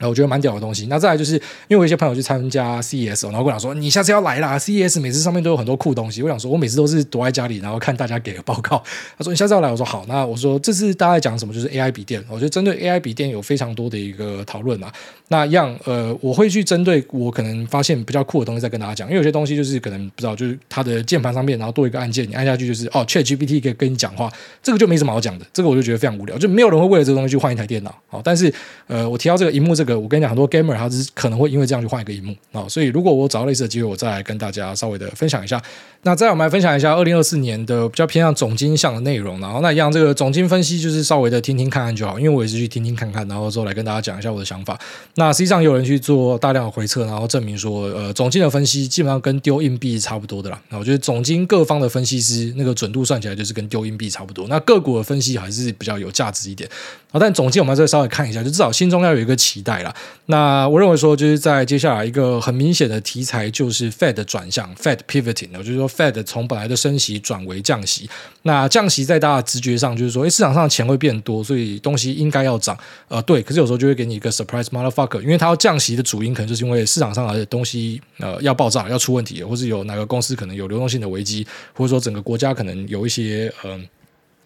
[0.01, 0.87] 我觉得蛮屌的东西。
[0.87, 8.83] 那再来就是，因为我一些朋友去参加 CES，然后跟我讲说：“你下次要来啦！CES 每次上面都有很多酷东西。”我想说，我每次都是躲在家里，然后看大家给的报告。
[9.17, 11.53] 他说：“你下次要来？”我说：“好。”那我说：“这次大家讲什么？
[11.53, 12.21] 就是 AI 笔电。
[12.29, 14.91] 我觉得针对 AI 笔电有非常多的一个讨论啊。
[15.29, 19.07] 那一样呃，我会去针对我可能发现比较酷的东西再跟大家讲。
[19.07, 24.29] 因为有些东西就是可能不知道，就是它的键盘上面然后多一个按键，你按下去就是哦，ChatGPT 可以跟你讲话。
[24.61, 25.45] 这个就没什么好讲的。
[25.53, 27.95] 这个我就觉得非常无聊，就没有人会为了这个东西去换一台电脑。
[28.07, 28.53] 好，但是
[28.87, 30.75] 呃，我提到这个荧幕，这个我跟你讲很多 gamer。
[30.75, 35.61] 他是可能会因为这样去换一个荧幕啊，所以如果我找到类似的机会，我再来跟大家稍微的分享一下。
[36.01, 44.79] 那再我们来分享一下二零二四年的比较偏向总金项的内容，然后那一样这个总金分析就是稍微的听听看看就好，因为我也是去听听看看，然后之后来跟大家讲一下我的想法。
[45.15, 50.61] 那实际上有人去做大量的回测，然后证明说，呃，总金的分析基本上跟丢硬币是差不多的啦。
[50.69, 54.47] 那我觉得总金各方的分析师那个准度算起来就是跟丢硬币差不多。
[54.47, 56.69] 那个股的分析还是比较有价值一点
[57.11, 59.95] 啊，但总金我们再稍微看一下，就至少心中要有一个期待啦。
[60.27, 68.09] 那我认为说，就是在接下来一个很明显的题材就是 Fed 转向 Fed pivoting，就是说 Fed 从本来的升息转为降息，
[68.41, 72.75] 那降息在大家的直觉上就是说，哎，市场上的钱会变多，所以东西应该要涨。
[73.07, 83.71] 呃，对，可是有时候就会给你一个 surprise motherfucker，因为它要降息的主因可能就是因为市场上的东西呃要爆炸，要出问题，或是有哪个公司可能有流动性的危机，或者说整个国家可能有一些嗯。
[83.71, 83.79] 呃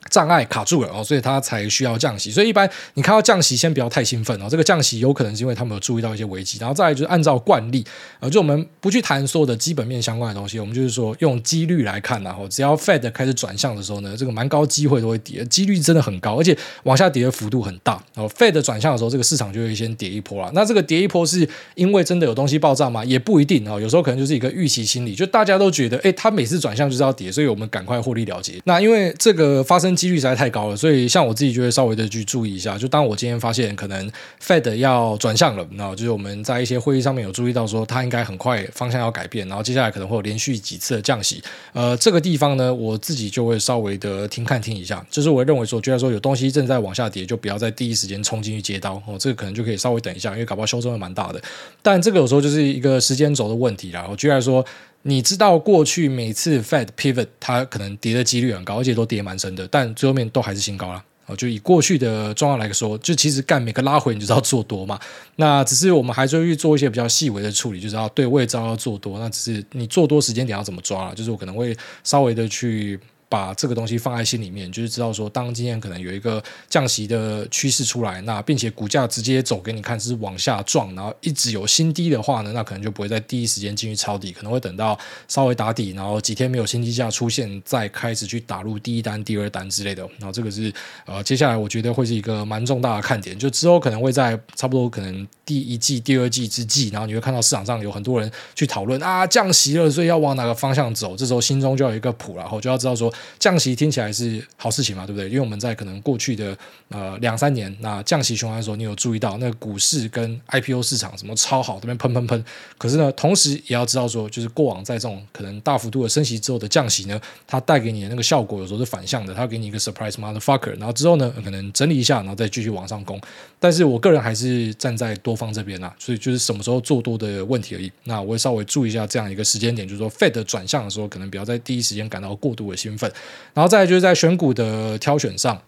[0.09, 2.31] 障碍卡住了哦，所以它才需要降息。
[2.31, 4.47] 所以一般你看到降息，先不要太兴奋哦。
[4.49, 7.85] 这个降息有可能是因为他们有注意到一些危机，然后再来就是按照惯例，
[8.19, 18.01] 呃，就我们不去谈所有的基本面相关的东西，我们就是说用几率来看，然后只要 Fed 开始转向的时候呢，这个蛮高机会都会跌，几率真的很高，而且往下跌的幅度很大。
[18.15, 20.51] 哦 Fed 转向的时候，这个市场就会先跌一波了。
[20.53, 23.03] 那这个跌一波是因为真的有东西爆炸吗？
[23.05, 23.79] 也不一定哦。
[23.79, 28.59] 有时候可能就是一个预期心理，就大家都觉得，哎，它每次转向就是要跌，所以我们赶快获利了结。
[28.65, 32.77] 那因为这个发生几率实在太高了，所以像我自己就会稍微的去注意一下。
[32.77, 34.09] 就当我今天发现可能
[34.41, 41.43] Fed 要转向了，然后就是我们在一些会议上面有注意到说它应该很快方向要改变，然后接下来可能会有连续几次的降息。
[41.73, 45.05] 呃，这个地方呢，我自己就会稍微的听看听一下。
[45.11, 49.17] 就是我认为说，觉得说有东西正在往下跌，就不要在第一时间冲进去接刀哦。
[49.19, 51.41] 这个可能就可以稍微等一下，因为搞不好修正会蛮大的。
[51.81, 54.07] 但这个有时候就是一个时间轴的问题啦。
[54.09, 54.65] 我居然说。
[55.03, 61.03] 你知道过去每次 Fed pivot 它可能跌的几率很高，而且都跌蛮深的，但最后面都还是新高了。
[61.25, 64.99] 哦，就以过去的状况来说，就其实干每个拉回你就知道做多嘛。
[65.35, 72.99] 那只是我们还是会去做一些比较细微的处理，就是要对，我也知要做多，那只是你做多时间点要怎么抓，就是我可能会稍微的去。
[73.29, 90.01] 把这个东西放在心里面，就是知道说，当今天可能有一个降息的趋势出来，那并且股价直接走给你看是往下撞，然后一直有新低的话呢，那可能就不会在第一时间进去抄底，可能会等到稍微打底，然后几天没有新低价出现，再开始去打入第一单、第二单之类的。
[90.17, 90.73] 然后这个是
[91.05, 103.13] 呃，接下来我觉得会是一个蛮重大的看点，就之后可能会在差不多可能第一季、第二季之际，然后你会看到市场上有很多人去讨论啊，降息了，所以要往哪个方向走，这时候心中就有一个谱，然后就要知道说。
[103.37, 105.27] 降息听起来是好事情嘛，对不对？
[105.27, 106.57] 因为我们在可能过去的
[106.89, 112.45] 呃两三年，那降息循环的时候，你有注意到那个股市跟 IPO 市场什么超好，这边喷喷喷。
[112.77, 123.19] 可是呢，同时也要知道说，就是过往在这种可能大幅度的升息之后的降息呢，它带给你的那个效果有时候是反向的，它给你一个 surprise motherfucker，然后之后呢，可能整理一下，然后再继续往上攻。
[123.59, 127.91] 但是我个人还是站在多方这边啊，所以就是什么时候做多的问题而已。
[128.05, 133.08] 那我会稍微注意一下这样一个时间点，就是说 Fed 转向的时候，可能不要在第一时间感到过度的兴奋。
[133.53, 135.61] 然后再就是在选股的挑选上，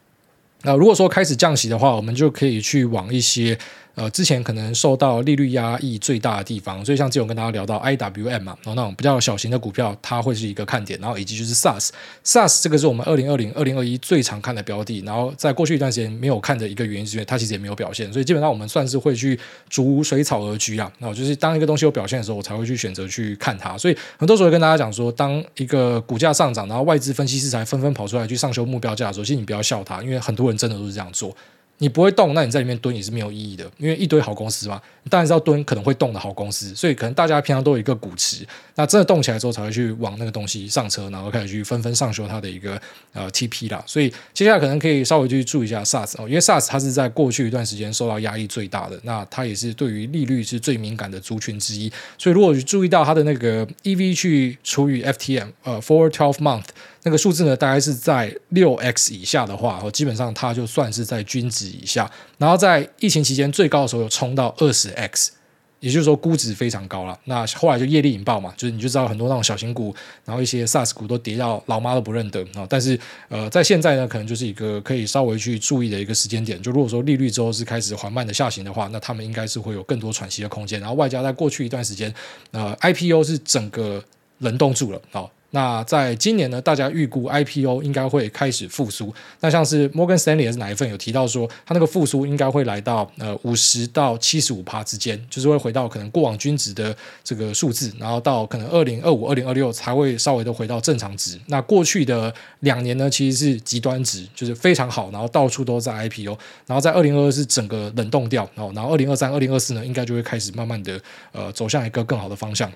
[0.63, 3.58] 那如果说开始降息的话，我们就可以去往一些。
[3.93, 19.38] 呃，之前可能受到利率压抑最大的地方，所以像之前跟大家聊到 IWM 嘛，然后那种比较小型的股票，它会是一个看点，然后以及就是 SAS，SAS 这个是我们二零二零、二零二一最常看的标的，然后在过去一段时间没有看的一个原因，是因为它其实也没有表现，所以基本上我们算是会去
[19.69, 31.36] 逐水草而居啊，然后就是当一个东西有表现的时候，我才会去选择去看它，所以很多时候跟大家讲说，当一个股价上涨，然后外资分析师才纷纷跑出来去上修目标价的时候，其实你不要笑它，因为很多人真的都是这样做。
[31.81, 42.79] 你不会动，那你在里面蹲也是没有意义的，因为一堆好公司嘛，你当然是要蹲可能会动的好公司，所以可能大家平常都有一个股池，那真的动起来之后才会去往那个东西上车，然后开始去纷纷上修它的一个
[43.13, 56.65] 呃 TP 啦，所以接下来可能可以稍微去注意一下 SaaS 哦，因为 SaaS 它是在过去一段时间受到压力最大的，那它也是对于利率是最敏感的族群之一，所以如果注意到它的那个 EV 去除以 FTM 呃，for Twelve Month。
[57.03, 62.09] 那个数字呢，大概是在六 x 以下的话，基本上它就算是在均值以下。
[62.37, 65.31] 然后在疫情期间最高的时候有冲到二十 x，
[65.79, 67.19] 也就是说估值非常高了。
[67.25, 72.67] 那后来就业力引爆嘛，就是你就知道很多那种小型股，然后一些 SaaS 股都跌到老妈都不认得啊。
[72.69, 76.61] 但是呃，在现在呢，可能就是一个可以稍微去注意的一个时间点。
[76.61, 80.79] 就如果说利率之后是开始缓慢的下行的话，那他们应该是会有更多喘息的空间。
[80.79, 82.13] 然后外加在过去一段时间，
[82.51, 84.03] 呃，IPO 是整个
[84.37, 85.25] 冷冻住了啊。
[85.51, 89.13] 那在今年呢，大家预估 IPO 应该会开始复苏。
[89.41, 101.39] 那像是摩根士丹利还是哪一份有提到说，它那个复苏应该会来到呃五十到七十五趴之间，就是会回到可能过往均值的这个数字，然后到可能二零二五、二零二六才会稍微的回到正常值。
[101.47, 111.01] 那过去的两年呢，其实是极端值，就是非常好，然后到处都在 IPO，然后在二零二二是整个冷冻掉，然后然后二零二三、二零二四呢，应该就会开始慢慢的
[111.33, 112.71] 呃走向一个更好的方向。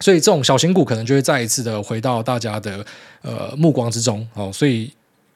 [0.00, 2.84] 所以这种小型股可能就会再一次的回到大家的
[3.22, 4.90] 呃目光之中哦，所以。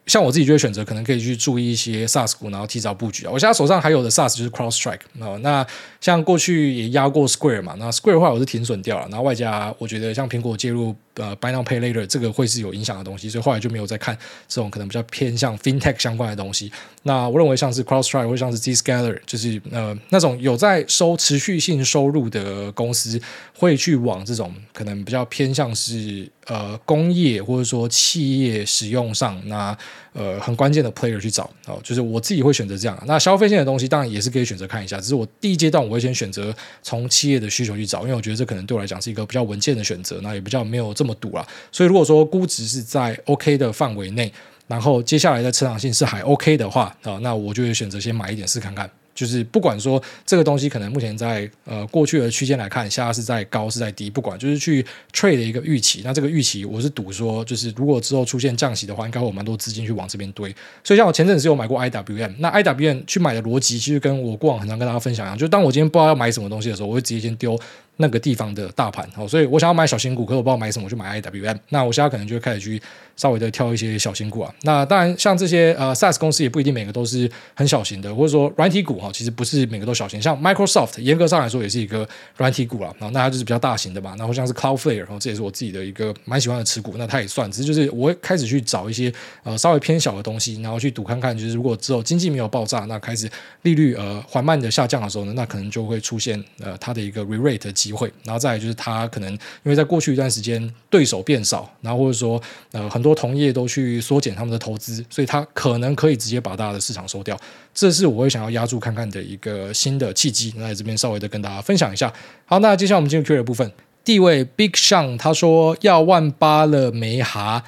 [0.06, 3.30] 像我自己就会选择，可能可以去注意一些 SaaS 股，然后提早布局啊。
[3.32, 4.98] 我现在手上还有的 SaaS 就是 CrowdStrike。
[5.42, 5.64] 那
[6.00, 9.06] 像过去也压过 Square 嘛，那 Square 的话我是停损掉了。
[9.10, 14.16] 然后外加我觉得像苹果介入呃 Buy Now Pay Later 这个会是有影响的东西，所以后来就没有再看
[14.48, 16.72] 这种可能比较偏向 FinTech 相关的东西。
[17.02, 23.20] 那我认为像是 CrowdStrike 或像是 Zscaler，就是呃那种有在收持续性收入的公司，
[23.56, 29.76] 会去往这种可能比较偏向是呃工业或者说企业使用上那。
[30.12, 33.02] 呃，很关键的 player 去找哦，就是我自己会选择这样。
[33.06, 41.46] 那消费性的东西当然也是可以选择看一下，只是我第一阶段我会先选择从企业的需求去找，因为我觉得这可能对我来讲是一个比较稳健的选择，那也比较没有这么赌了。
[41.70, 44.32] 所以如果说估值是在 OK 的范围内，
[44.66, 48.90] 然后接下来的成长性是还 OK 的话啊，那我就会选择先买一点试看看。
[49.14, 56.02] 就是不管说这个东西可能目前在呃过去的区间来看，现在是在高是在低，不管就是去 trade 的一个预期。
[56.04, 60.54] 那这个预期我是赌说，就是如果之后出现降息的话，应该会有蛮多资金去往这边堆。
[60.82, 67.58] 所以像我前阵子有买过 IWM，那 IWM 去买的逻辑其实跟我过往很常跟大家分享一样，就当我今天不知道要买什么东西的时候，我会直接先丢
[67.98, 71.58] 那个地方的大盘哦，所以我想要买小型股，可是我不知道买什么，我就买 IWM。
[71.68, 72.80] 那我现在可能就会开始去
[73.16, 74.52] 稍微的挑一些小型股啊。
[74.62, 80.20] 那当然，像这些呃 SaaS 公司也不一定每个都是很小型的，或者说软体股哈，其实不是每个都小型。
[80.20, 82.92] 像 Microsoft，严格上来说也是一个软体股啊。
[82.98, 84.16] 那它就是比较大型的嘛。
[84.18, 87.50] 然后像是 Cloudflare，然后这也是我自己的一个蛮喜欢的持股，那它也算。
[87.52, 89.12] 只是就是我会开始去找一些
[89.44, 93.30] 呃稍微偏小的东西，然后去赌看看，就是如果之后经济没有爆炸，那开始
[93.62, 98.12] 利率呃缓慢的下降的时候呢，那可能就会出现呃它的一个 re-rate 的机会。
[98.24, 102.40] 然后再来就是他可能因为在过去一段时间对手变少，然后或者说
[102.72, 107.38] 呃很多同业都去缩减他们的投资，所以他可能可以直接把大家的市场收掉。
[107.74, 110.52] 这是我会想要压住看看的一个新的契机。
[110.56, 112.12] 那在这边稍微的跟大家分享一下。
[112.44, 113.70] 好，那接下来我们进入 Q&A 的部分。
[114.04, 117.62] 地位 Big Sean 他说要万八了没哈？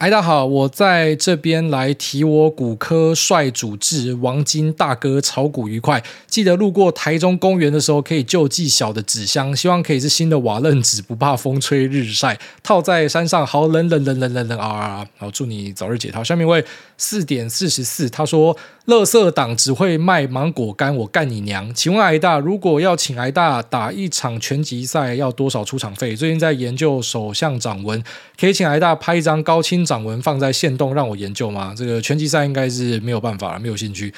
[0.00, 6.02] 哎，大家好，我在这边来提我股科帅主治王金大哥炒股愉快。
[6.26, 15.06] 记得路过台中公园的时候，可以救济小的纸箱，希望可以是新的瓦楞纸，不怕风吹日晒，套在山上好冷冷冷冷冷冷啊！
[15.18, 16.24] 好，祝你早日解套。
[16.24, 16.64] 下面一位
[17.00, 18.56] 四点四十四，他说。
[18.86, 21.72] 垃圾党只会卖芒果干，我干你娘！
[21.72, 26.16] 请问癌大，如果要请癌大打一场拳击赛，要多少出场费？
[26.16, 28.02] 最近在研究手相掌纹，
[28.36, 31.72] 可以请癌大拍一张高清掌纹放在线动让我研究吗？
[31.76, 34.12] 这个拳击赛应该是没有办法了，没有兴趣。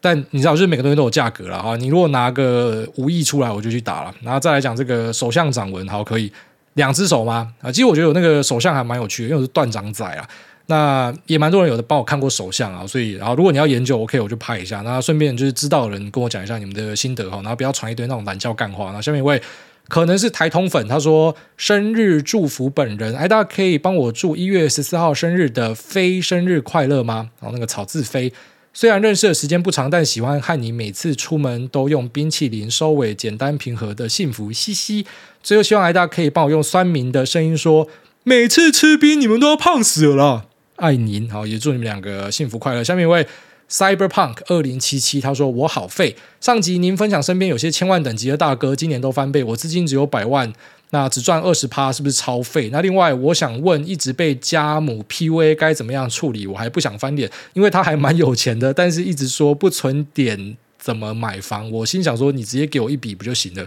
[0.00, 1.76] 但你知道，就是每个东西都有价格了哈。
[1.76, 4.12] 你如果拿个五亿出来，我就去打了。
[4.22, 6.32] 然后再来讲这个手相掌纹，好，可以
[6.74, 7.54] 两只手吗？
[7.60, 10.28] 啊，其实我觉得有那个手相还蛮有趣的，因为我是断掌仔啊。
[10.70, 14.82] 那也蛮多人有的帮我看过手相啊，所以然后如果你要研究，OK，我就拍一下。
[14.82, 18.84] 那顺便就是知道的人跟我讲一下你们的心得哈，然后不要传一堆那种懒叫干话。
[18.86, 19.40] 然后下面一位
[19.88, 27.30] 可能是台通粉，他说生日祝福本人，哎，大家可以帮我祝一月十四号生日的飞生日快乐吗？
[27.40, 28.30] 然后那个草字飞，
[28.74, 35.06] 虽然认识的时间不长，但喜欢和你每次出门都用冰淇淋收尾，简单平和的幸福，嘻嘻。
[35.42, 37.88] 最后希望大家可以帮我用酸民的声音说，
[38.22, 40.44] 每次吃冰你们都要胖死了啦。
[40.78, 42.84] 爱您，好，也祝你们两个幸福快乐。
[42.84, 43.26] 下面一位
[43.68, 46.14] Cyberpunk 二零七七，他说我好废。
[46.40, 50.52] 上集您分享身边有些千万等级的大哥，今年都翻倍，我资金只有百万，
[50.90, 52.68] 那只赚二十趴，是不是超废？
[52.70, 56.46] 那另外我想问，一直被家母 PUA 该怎么样处理？
[56.46, 61.68] 我还不想翻脸，因为他还蛮有钱的，但是一直说不存点怎么买房？
[61.72, 63.66] 我心想说，你直接给我一笔不就行了？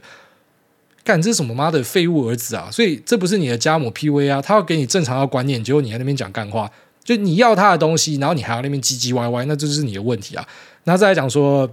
[1.04, 2.70] 干，这是什么妈的废物儿子啊！
[2.72, 6.72] 所以这不是你的家母 PUA 啊，他要给你正常的观念，结果你在那边讲干话。
[7.04, 10.48] 就你要他的东西，然后你还要那边唧唧歪歪，那这就是你的问题啊。
[10.86, 11.70] 那再来讲说，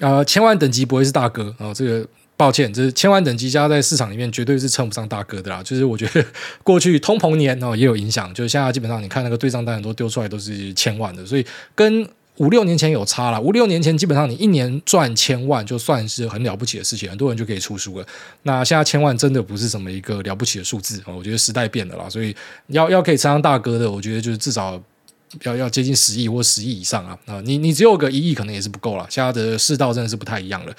[0.00, 5.62] 呃，千万等级不会是大哥啊，哦，这个抱歉，这是千万等级加在市场里面绝对是称不上大哥的啦。
[5.62, 6.24] 就是我觉得
[6.62, 12.08] 过去通膨年哦也有影响，就是现在基本上你看那个对账单很多丢出来都是千万的，所以跟。
[12.38, 18.06] 五六年前有差了，五六年前基本上你一年赚千万就算是很了不起的事情，很多人就可以出书了。
[18.42, 22.34] 那现在千万真的不是什么一个了不起的数字啊，我觉得时代变了啦，所以
[22.68, 24.80] 要要可以称上大哥的，我觉得就是至少
[25.42, 30.72] 要要接近十亿或十亿以上啊啊，你你只有个一亿可能也是不够了，现在的世道真的是不太一样了。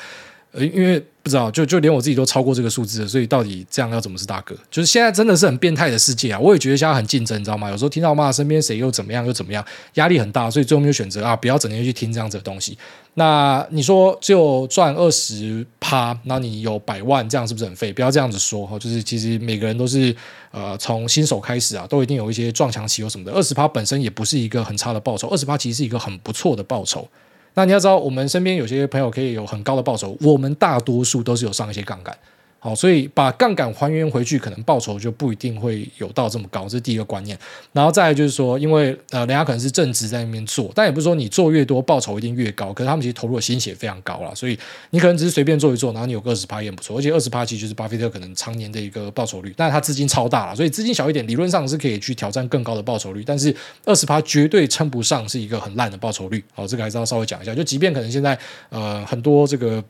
[0.58, 4.56] 因为不知道，就就连我自己都超过这个数字了，所以到底这样要怎么是大哥？
[4.72, 6.40] 就是现在真的是很变态的世界啊！
[6.40, 7.70] 我也觉得现在很竞争，你知道吗？
[7.70, 9.64] 有时候听到妈身边谁又怎么样又怎么样，
[9.96, 12.78] 压力很大，所以最后没有选择啊，不要整天去听这样子的东西。
[13.16, 17.92] 那你说就赚二十趴，那你有百万，这样是不是很废？
[17.92, 20.16] 不要这样子说哈，就是其实每个人都是
[20.52, 23.34] 呃从新手开始啊，都一定有一些撞墙期有什么的。
[23.34, 27.08] 二十趴本身也不是一个很差的报酬，二十趴其实是一个很不错的报酬。
[27.58, 32.16] 那你要知道，我们身边有些朋友可以有很高的报酬，我们大多数都是有上一些杠杆。
[32.60, 37.38] 好，所以把杠杆还原回去，可能报酬就不一定会有到这么高，这是第一个观念。
[37.72, 42.74] 然后再来就是说，因为呃，人家可能是正职在那边做，但也不是说你做越多报酬一定越高。
[42.74, 44.58] 可是他们其实投入的心血非常高了，所以
[44.90, 46.98] 你可能只是随便做一做，然后你有个二十趴也不错。
[46.98, 53.24] 而且二十趴其实就是巴菲特可能常年的一个报酬率，但是他资金超大了，所以资金小一点，理论上是可以去挑战更高的报酬率。
[53.24, 56.44] 但是二十趴绝对称不上是一个很烂的报酬率。
[56.54, 57.54] 好，这个还是要稍微讲一下。
[57.54, 58.38] 就即便可能现在
[58.70, 59.84] 呃很多这个。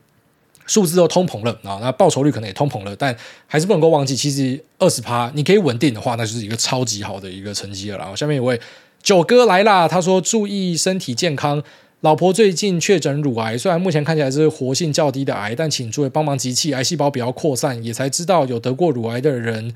[0.68, 7.96] 数字都通膨了啊，那报酬率可能也通膨了，但还是不能够忘记，其实二十趴你可以稳定的话，那就是一个超级好的一个成绩了。
[7.96, 8.60] 然后下面有位
[9.02, 11.62] 九哥来啦，他说注意身体健康，
[12.02, 19.74] 老婆最近确诊乳癌，虽然目前看起来是活性较低的癌，但请诸位帮忙集气，癌细胞不要扩散，也才知道有得过乳癌的人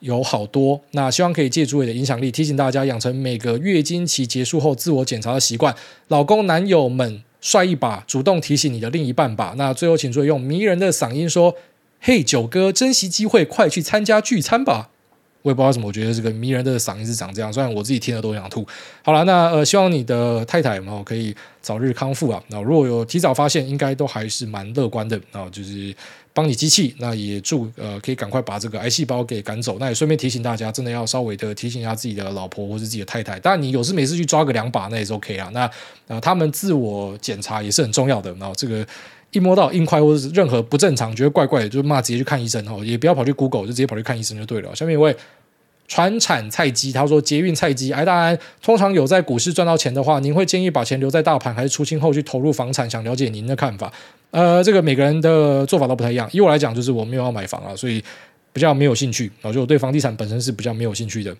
[0.00, 0.80] 有好多。
[0.90, 5.72] 那希望可以借诸位的影响力，提醒大家养成每个月经期结束后自我检查的习惯，
[6.08, 7.22] 老公男友们。
[7.42, 9.54] 帅一把，主动提醒你的另一半吧。
[9.58, 11.56] 那最后，请注意用迷人的嗓音说
[12.00, 14.90] ：“嘿，九哥，珍惜机会，快去参加聚餐吧。”
[15.42, 18.66] 我也不知道为什么，我觉得这个迷人的嗓音是长这样，虽然我自己听了都想吐。
[19.04, 22.42] 好了，那呃，希望你的太太嘛可以早日康复啊。
[22.48, 25.94] 那如果有提早发现，应该都还是蛮乐观的啊，就是。
[26.34, 29.76] 帮你机器，那也祝呃可以赶快把这个癌细胞给赶走。
[29.78, 33.38] 那也顺便提醒大家，真的要稍微的提醒一下自己的老婆或是自己的太太。
[33.38, 35.50] 当然，你有事没事去抓个两把，那也是 OK 啊。
[35.52, 35.70] 那
[36.08, 38.32] 呃，他们自我检查也是很重要的。
[38.36, 38.82] 然后这个
[39.32, 44.74] 一摸到硬块或者是任何不正常，觉得怪怪的，就骂直接去看医生哦，也不要跑去 Google，就直接跑去看医生就对了。
[44.74, 45.14] 下面一位。
[45.88, 52.88] 传产菜鸡，他说捷运菜鸡，哎，大安通常有在股市赚到钱的话，您会建议把钱留在大盘，还是出清后去投入房产？
[52.88, 53.92] 想了解您的看法。
[54.30, 56.26] 呃，这个每个人的做法都不太一样。
[56.32, 58.02] 以我来讲，就是我没有要买房啊，所以
[58.54, 59.30] 比较没有兴趣。
[59.42, 61.36] 然后就我对房地产本身是比较没有兴趣的。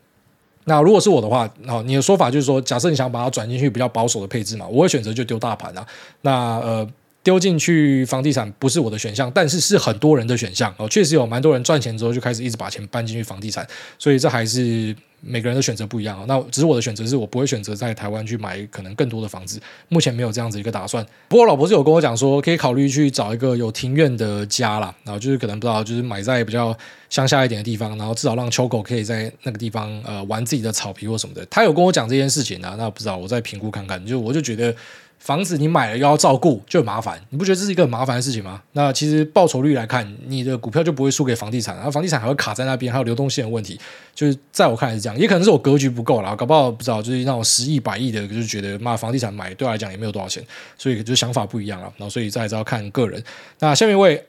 [0.65, 5.87] 那如果是我的话，哦，你的说法就是说，假设你想把它转进去比较保守的配置嘛，我会选择就丢大盘啊。
[6.21, 6.87] 那呃。
[7.23, 10.89] 丢进去房地产不是我的选项，但是是很多人的选项哦。
[10.89, 13.67] 确实有蛮多人赚钱之后就开始一直把钱搬进去房地产，
[13.99, 16.25] 所以这还是每个人的选择不一样啊。
[16.27, 21.07] 那只是我的选择是我不会选择在台湾去买可能更多的房子，目前没有这样子一个打算。
[21.29, 26.77] 不过老婆是有跟我讲说，可以考虑去找一个有庭院的家啦，然后就是可能不知道，就是买在比较
[27.09, 31.47] 乡下一点的地方，然后至少让秋狗可以在那个地方呃玩自己的草皮或什么的。
[31.47, 34.05] 他有跟我讲这件事情啊，那不知道我再评估看看。
[34.05, 34.75] 就我就觉得。
[35.23, 38.61] 房子你买了又要照顾，就很麻烦，你不觉得这是一个很麻烦的事情吗？
[38.73, 43.79] 那其实报酬率来看，你的股票就不会输给房地产，然后房地产还会卡在那边，还有流动性的问题。
[44.13, 50.45] 就是在我看来是这样，也可能是我格局不够啦，搞不好不知道，就是那种十亿、百亿的，就是觉得妈房地产买对我来讲也没有多少钱，
[50.77, 51.93] 所以就想法不一样了。
[51.97, 53.23] 然后所以再知道看个人。
[53.61, 54.27] 那下面一位。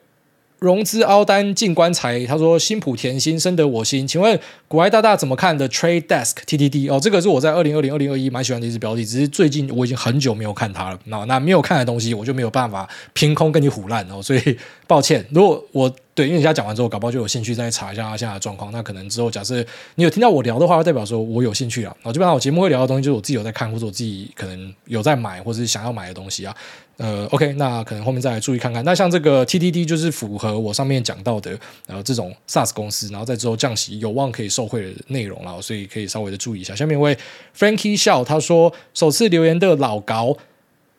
[0.64, 4.40] 融资凹单进棺材，他说：“新普甜心深得我心，请问
[4.70, 6.90] 古爱大大怎么看的 Trade Desk TTD？
[6.90, 10.98] 哦，这个是我在二零二零、二零二一蛮喜欢的一支标的，只是最近我已经很久没有看它了。
[11.04, 14.58] 那那没有看的东西，我就没有办法凭空跟你唬烂哦，所以
[14.88, 15.26] 抱歉。
[15.32, 18.72] 如果我对，因为你现在讲完之后，搞不好就有兴趣再查一下他现在的状况。
[18.72, 21.96] 那可能之后假设你有听到我聊的话，代表说我有兴趣了。
[22.06, 26.56] 基本上我节目会聊的东西，就是我自己有在看，或者我自己可能有在买，或者是想要买的东西啊。”
[26.98, 28.86] 呃，OK，那可能后面再来注意看看。
[28.86, 31.58] 那像这个 TTD 就是符合我上面讲到的，
[31.88, 36.76] 呃，这种 SaaS 公司，然后在之后降息有望可以受惠的内容了，所以可以稍微的注意一下。
[36.76, 37.18] 下面一位
[37.58, 40.38] Frankie 笑他说，首次留言的老高，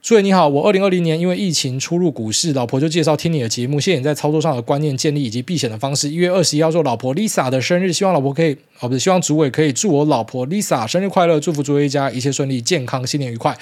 [0.05, 6.11] 诸位你好，我二零二零年因为疫情出入股市，老婆就介绍听你的节目，谢谢你在操作上的观念建立以及避险的方式。
[6.11, 13.57] 一月二十一号做老婆 Lisa 的生日，希望老婆可以，哦不是，希望主委可以祝我老婆 Lisa 生日快乐，祝福诸位一家一切顺利、健康、新年愉快。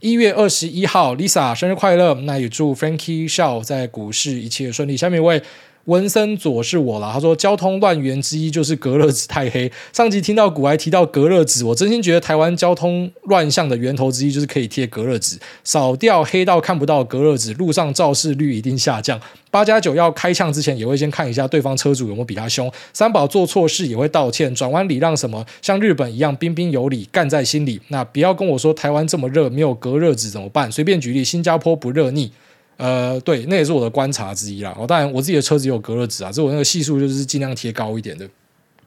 [0.00, 2.12] 一月二十一号，Lisa 生日快乐！
[2.24, 4.98] 那也祝 Frankie Shaw 在股市一切顺利。
[4.98, 5.40] 下面一位。
[5.86, 9.70] 文森佐是我啦，他说交通乱源之一就是隔热纸太黑。
[9.92, 19.20] 上集听到古埃提到隔热纸，我真心觉得台湾交通乱象的源头之一就是可以贴隔热纸，扫掉黑到看不到隔热纸，路上肇事率一定下降。
[19.52, 22.70] 八加九要开枪之前也会先看一下对方车主有没有比他凶。
[22.92, 27.80] 三宝做错事也会道歉，转弯礼让什么，像日本一样彬彬有礼，干在心里。
[27.88, 30.70] 那不要跟我说台湾这么热没有隔热纸怎么办？
[30.72, 32.32] 随便举例，新加坡不热腻。
[32.76, 34.76] 呃，对，那也是我的观察之一啦。
[34.78, 38.28] 哦，当然，我自己的车子有隔热纸啊，所以我那个系数就是尽量贴高一点的。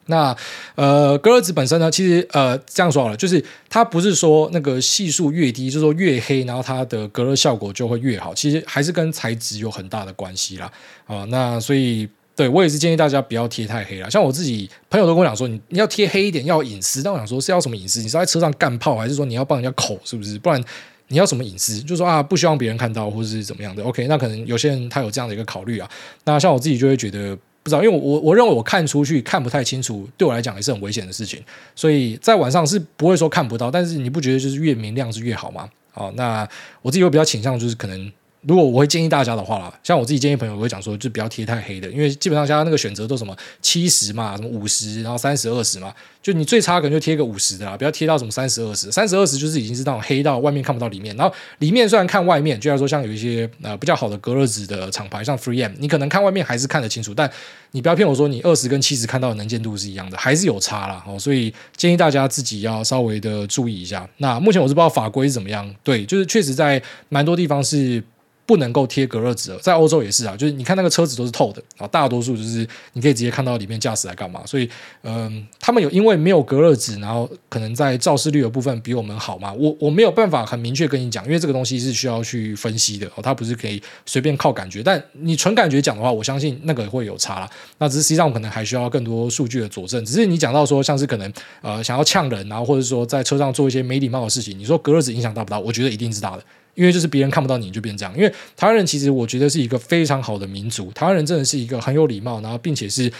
[0.06, 0.36] 那
[0.76, 8.34] 呃，隔热纸本身呢，其实呃这样说好了，就是它不是说那个系数越低，就是说越黑，然后它的隔热效果就会越好。
[8.34, 10.72] 其实还是跟材质有很大的关系啦。
[11.06, 14.10] 啊、那所以对我也是建议大家不要贴太黑啦。
[14.10, 17.04] 像我自己朋友都跟我讲说，你你要贴黑一点，要隐私。
[17.04, 18.02] 但我想说，是要什么隐私？
[18.02, 20.00] 你是在车上干炮，还是说你要帮人家口？
[20.04, 20.38] 是不是？
[20.40, 20.64] 不然。
[21.10, 21.80] 你要什么隐私？
[21.82, 25.89] 就说啊，不希望别人看到，或者是怎么样的？OK，那可能有些人他有这样的一个考虑啊。
[26.24, 31.43] 那像我自己就会觉得不知道，因为我我认为我看出去看不太清楚，对我来讲也是很危险的事情。
[31.76, 35.70] 所以在晚上是不会说看不到，但是你不觉得就是越明亮是越好吗？
[35.93, 36.47] 哦，那
[36.82, 38.12] 我自己会比较倾向就是可能。
[38.42, 57.30] 如果我会建议大家的话啦，像我自己建议朋友，我会讲说，就不要贴太黑的，因为基本上现在那个选择都什么七十嘛，什么五十，然后三十二十嘛，就你最差可能就贴个五十的啦，不要贴到什么三十二十，三十二十就是已经是那种黑到外面看不到里面，然后里面虽然看外面，就像说像有一些呃比较好的隔热纸的厂牌，像 FreeM，你可能看外面还是看得清楚，但
[57.72, 61.04] 你不要骗我说你二十跟七十看到的能见度是一样的，还是有差啦。
[61.06, 64.10] 哦，所以建议大家自己要稍微的注意一下。
[64.18, 68.02] 那目前我是不知道法规是怎么样，对，就是确实在蛮多地方是。
[68.50, 74.41] 不能够贴隔热纸，在欧洲也是啊，就是你看那个车子都是透的啊，大多数就是你可以直接看到里面驾驶来干嘛。
[74.43, 74.68] 所以，
[75.04, 79.54] 嗯、他们有因为没有隔热纸，然后可能在肇事率的部分比我们好嘛。
[79.54, 84.82] 我我没有办法很明确跟你讲，因为这个东西是需要去分析的哦，它不是可以随便靠感觉。
[84.82, 87.47] 但你纯感觉讲的话，我相信那个会有差啦。
[87.78, 90.04] 那只是实际上可能还需要更多数据的佐证。
[90.04, 91.32] 只是你讲到说像是可能
[91.62, 95.60] 呃想要呛人，然后或者说在车上做一些没礼貌的事情，你说隔热纸影响大不大？
[95.60, 96.43] 我觉得一定是大的。
[96.80, 103.12] 因为就是别人看不到你就变这样，因为台湾人其实我觉得是一个非常好的民族，台湾人真的是一个很有礼貌，然后并且是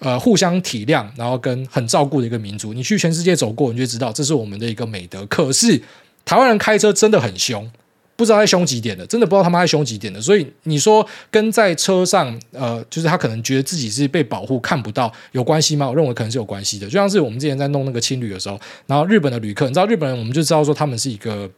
[0.00, 2.72] 呃互相体谅，然后跟很照顾的一个民族。
[2.72, 5.24] 你去全世界走过，你就知道这是我们的一个美德。
[5.26, 5.80] 可是
[6.24, 7.70] 台湾人开车真的很凶。
[8.16, 10.18] 不知道在凶几点的，真的不知道他妈在凶几点的。
[10.18, 15.86] 所以你说跟在车上，呃，就是他可能觉得自己是被保护，看不到有关系吗？
[15.86, 16.86] 我认为可能是有关系的。
[16.86, 21.50] 就像是我们之前在弄那个青旅的时候，然后日本的旅客，你知道日本人，我们就知道说他们是一个。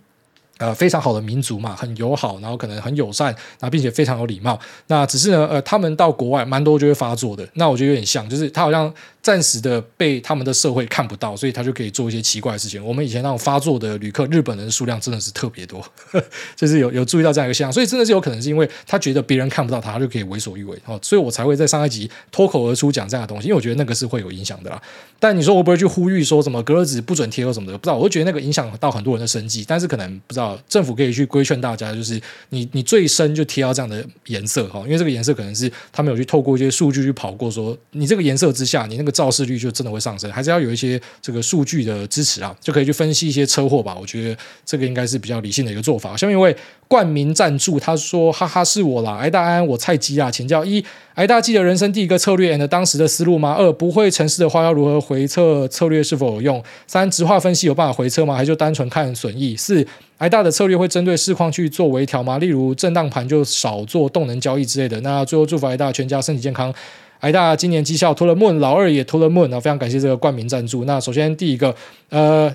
[0.59, 4.59] 呃，非常好的民族嘛，很友好，然后可能很友善，然后并且非常有礼貌。
[4.89, 7.49] 那只是呢，呃，他们到国外蛮多就会发作的。
[7.55, 8.93] 那我觉得有点像，就是他好像
[9.23, 12.85] 暂时的被他们的社会看不到，所以他就可以做一些奇怪的事情。
[12.85, 15.85] 我们以前那种发作的旅客，日本人数量真的是特别多，
[16.57, 17.73] 就是有有注意到这样一个现象。
[17.73, 20.77] 所以真的是有可能是因为他觉得别人看不到他，他就可以为所欲为。
[20.87, 24.83] 哦，所以我才会在上一集脱口而出讲这样的东西，因为我觉得那个是会有影响的啦。
[25.21, 31.29] 但你说我不会去呼吁说什么格子不准贴或什么的，不知道，我会觉得那个影响到很多人的生计，但是可能不知道政府可以去。
[31.29, 32.19] 规劝大家，就是
[32.49, 43.95] 你你最深就贴到这样的颜色哈，因为这个颜色可能是他们有去透过一些数据去跑过，说你这个颜色之下，你那个肇事率就真的会上升，还是要有一些这个数据的支持啊，就可以去分析一些车祸吧。
[44.01, 46.17] 我觉得这个应该是比较理性的一个做法。
[46.17, 46.57] 下面一位
[46.89, 50.83] 冠名赞助，他说：“哈哈，是我啦，挨大安，我菜鸡啊，请教一，
[51.13, 53.55] 挨大记得人生第一个策略 and 当时的思路吗？
[53.59, 56.65] 二，不会城市的话要如何回测策略是否有用？
[56.87, 58.35] 三，直化分析有办法回测吗？
[58.35, 59.55] 还就单纯看损益？
[59.55, 59.87] 四。”
[60.19, 62.39] 挨大的策略会针对市况去做微调吗？
[62.39, 65.01] 例如震荡盘就少做动能交易之类的。
[65.01, 66.75] 那最后祝福挨大全家身体健康。
[67.21, 70.85] 挨大今年绩效脱了梦老二也脱了梦啊非常感谢这个冠名赞助。
[70.85, 71.75] 那首先第一个，
[72.11, 72.53] 呃，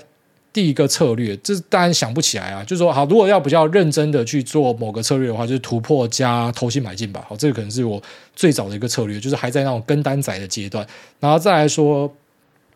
[0.53, 2.63] 第一个策略，这当然想不起来啊。
[2.63, 7.25] 就是说，好，如果要比较认真的去做某个策略的话，就是突破加投信买进吧。
[7.27, 8.01] 好，这个可能是我
[8.35, 10.85] 最早的一个策略，就是还在那种跟单仔的阶段。
[11.19, 12.13] 然后再来说。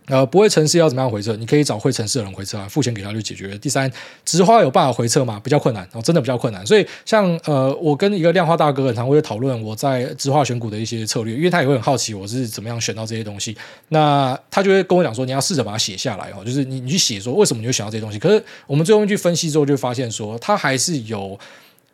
[0.07, 1.35] 呃，不会城市要怎么样回撤？
[1.35, 3.57] 你可以找会城市的人回撤啊，付钱给他就解决。
[3.57, 3.91] 第三，
[4.23, 5.39] 质化有办法回撤吗？
[5.43, 6.65] 比较困难哦，真的比较困难。
[6.65, 13.55] 所以像呃，我跟一个量化大哥很常会讨论我在质化选股的一些策略，因为他也会很好奇我是怎么样选到这些东西。
[13.89, 18.17] 那他就会跟我讲说，你要试着把它写下来哦，就是你你去写说为什么你会选到这些东西。
[18.17, 21.37] 可是我们最后去分析之后，就发现说它还是有。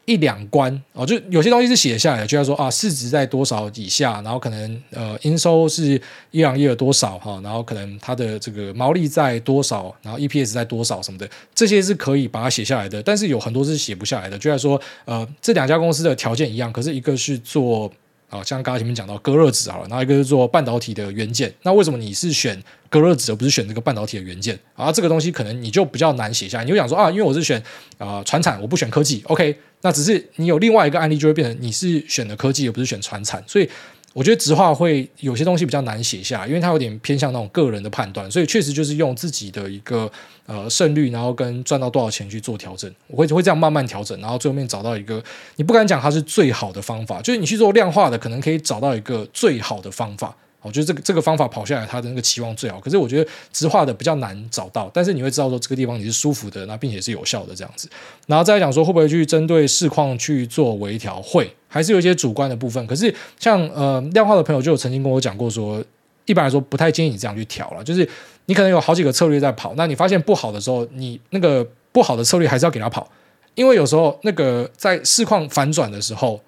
[0.05, 5.93] 一两关哦，就有些东西是写下来的，就要说啊，市值在多少以下，然后可能呃，营收是
[6.31, 13.01] 一两亿有多少哈，然后可能它的这个毛利在多少，然后 EPS 在多少什么的，这些是可以把它写下来的。
[13.01, 17.91] 但是有很多是写不下来的，就要说呃，这两家公司的条件一样，可是一个是做。
[18.29, 24.57] 啊，像刚刚前面讲到隔热纸好了，然后一个是做半导体的元件，那为什么你是选隔热纸而不是选这个半导体的元件？
[24.75, 26.63] 啊，这个东西可能你就比较难写下来。
[26.63, 27.61] 你就想说啊，因为我是选
[27.99, 29.21] 啊传产，我不选科技。
[29.27, 33.69] OK，那只是你有另外一个案例，就会变成你是选的科技，而不是选传产，所以。
[34.15, 40.07] 我觉得质化会有些东西比较难写下，因为它有点偏向那种个人的判断，所以确实就是用自己的一个
[40.45, 42.93] 呃胜率，然后跟赚到多少钱去做调整。
[43.07, 45.19] 我会会这样慢慢调整，然后最后面找到一个
[45.55, 50.37] 你不敢讲它是最好的方法，就是你去做量化的，可能可以找到一个最好的方法。
[50.63, 52.79] 我觉得这个这个方法跑下来，它的那个期望最好。
[52.79, 57.89] 可是我觉得直化的比较难找到，但是你会知道说这个地方你是舒服的，那并且是有效的这样子。
[58.27, 62.85] 然后再来讲说会不会去针对市况去做微调，会还是有一些主观的部分。
[62.87, 65.83] 可是像呃量化的朋友就有曾经跟我讲过说，
[66.25, 67.83] 一般来说不太建议你这样去调了。
[67.83, 68.07] 就是
[68.45, 73.09] 你可能有好几个策略在跑，那你发现不好的时候，你那个不好的策略还是要给它跑，
[73.55, 76.41] 因为有时候那个在市况反转的时候，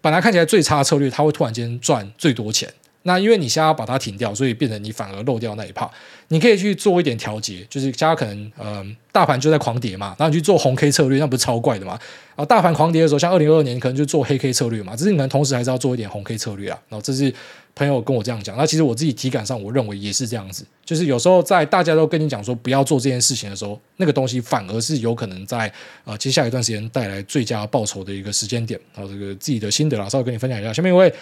[0.00, 2.72] 本来看起来最差的策略，它会突然间赚最多钱。
[3.04, 5.90] 那因为你现在要把它停掉，所以变成你反而漏掉那一趴。
[6.28, 11.92] 你可以去做一点调节，就是现在可能嗯、大盘就在狂跌嘛，然后你去做红 K 策略，那不是超怪的吗？
[12.34, 16.78] 然后大盘狂跌的时候，像二零二二年可能就做黑 K 策略嘛，只是你可能同时还是要做一点红 K 策略啊。
[16.88, 17.30] 然后这是
[17.74, 25.70] 朋友跟我这样讲，那其实我自己体感上我认为也是这样子，就是有时候在大家都跟你讲说不要做这件事情的时候，那个东西反而是有可能在
[26.04, 28.80] 呃接下来一段时间带来最佳报酬的一个时间点。
[28.94, 30.72] 然后这个自己的心得啦，稍微跟你分享一下。
[30.72, 31.12] 下面一位。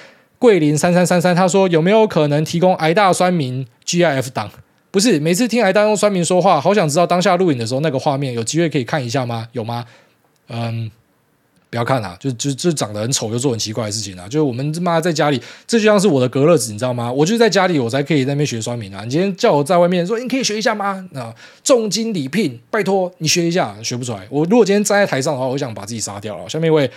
[0.40, 4.50] 桂林三三三三，他说有没有可能提供矮大酸民 GIF 档？
[4.90, 9.46] 不是，每次听矮大用酸民说话，好想知道当下录影的时候那个画面，有机会可以看一下吗？
[9.52, 9.84] 有吗？
[10.48, 10.90] 嗯，
[11.68, 14.24] 不要看啊，就就就长得很丑又做很奇怪的事情啊！
[14.24, 17.12] 就是我们妈在家里，这就像是我的隔热纸，你知道吗？
[17.12, 19.04] 我就在家里，我才可以在那边学酸民啊！
[19.04, 21.06] 你今天叫我在外面说，你可以学一下吗？
[21.14, 24.26] 啊，重金礼聘，拜托你学一下，学不出来。
[24.30, 26.48] 我如果今天站在台上的话，我想把自己杀掉了。
[26.48, 26.90] 下面一位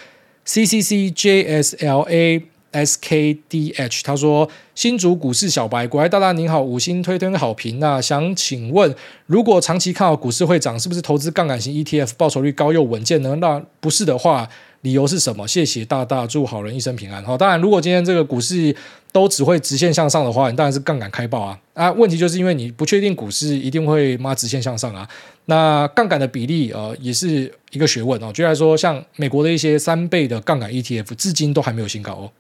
[0.46, 2.42] C C C J S L A。
[2.74, 7.80] SKDH 他说：“新竹股市小白，股癌大大您好，五星推推好评。
[7.80, 8.94] 那想请问，
[9.28, 13.36] 如果长期看好股市会涨，是不是投资杠杆型 ETF 报酬率高又稳健呢？
[13.36, 14.50] 那不是的话，
[14.82, 15.48] 理由是什么？
[15.48, 17.24] 谢谢大大，祝好人一生平安。
[17.24, 18.76] 好，当然，如果今天这个股市
[19.12, 21.92] 都只会直线向上的话，你当然是杠杆开爆啊啊！
[21.92, 25.08] 问题就是因为你不确定股市一定会妈直线向上啊。
[25.46, 28.32] 那杠杆的比例呃也是一个学问哦。
[28.34, 32.32] 就来说，像美国的一些三倍的杠杆 ETF，至今都还没有新高哦。”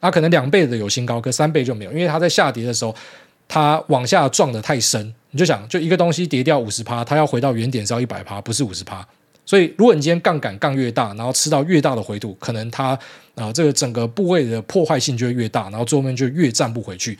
[0.00, 2.94] 它可能两倍的有新高，可三倍就没有，因为它在下跌的时候，
[3.46, 5.14] 它往下撞的太深。
[5.30, 9.06] 你就想，就一个东西跌掉五十趴，它要回到原点是要一百趴，不是五十趴。
[9.44, 12.98] 所以，如果你今天杠杆杠越大，然后吃到越大的回吐，可能它
[13.34, 17.18] 啊、这个整个部位的破坏性就会越大，然后最后面就越站不回去。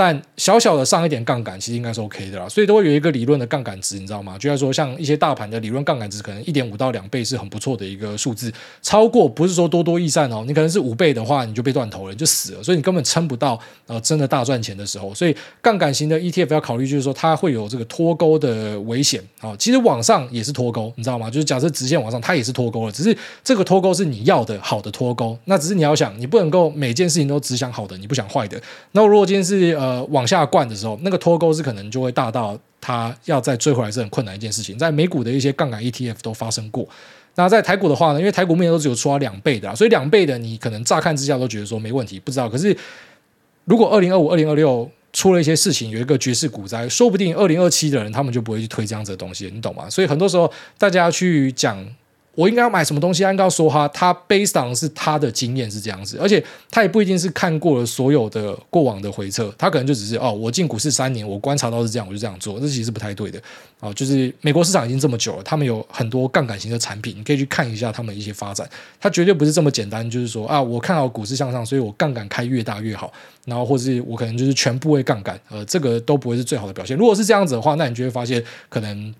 [0.00, 4.38] 但小小的上一点杠杆，其实应该是 OK 的啦，所以都会有一个理论的杠杆值，你知道吗？
[4.38, 15.14] 就像说，像一些大盘的理论杠杆值，可能一点五到两倍是很不错的一个数字，超过不是说多多益善哦，你可能是五倍的话，你就被断头了，你就死了，所以你根本撑不到呃真的大赚钱的时候。
[15.14, 19.54] 所以杠杆型的 ETF 要考虑，就是说它会有这个脱钩的危险啊。
[19.58, 21.28] 其实往上也是脱钩，你知道吗？
[21.28, 28.58] 就是假设直线往上，它也是脱钩了，只是这个脱钩是你要的好的脱钩，那只是你要想，你不能够每件事情都只想好的，你不想坏的。
[28.92, 30.68] 那如果今天是呃呃往下灌。
[30.68, 34.78] 的时候，那个脱钩是可能就会大到它要再追回来是很困难一件事情。
[34.78, 36.86] 在美股的一些杠杆 ETF 都发生过。
[37.34, 42.48] 那在台股的话呢，因为台股目前都只有出到两倍的啊，所以两倍的你可能乍看之下都觉得说没问题，不知道。
[42.48, 42.76] 可是
[43.64, 49.90] 如果二零二五、二零二六出了一些事情，有一个绝世股灾，说不定二零二七的人他们就不会去推这样子的东西，你懂吗？
[49.90, 51.84] 所以很多时候大家去讲。
[52.40, 53.22] 我应该要买什么东西？
[53.22, 63.38] 应该要说哈，他 based on 是他的经验是这样子，而且他也不一定是看过了所有的过往的回撤，他可能就只是哦，我进股市三年，我观察到是这样，我就这样做，这其实不太对的
[63.80, 63.92] 哦。
[63.92, 68.66] 就是美国市场已经这么久了，他们有很多杠杆型的产品，你可以去看一下他们一些发展，
[68.98, 73.12] 它绝对不是这么简单，就是说啊，我看好股市向上，所以我杠杆开越大越好，
[73.44, 76.96] 然后或是我可能就是全部为杠杆，呃，这个都不会是最好的表现。
[76.96, 79.14] 如果是这样子的话，那你就会发现可能。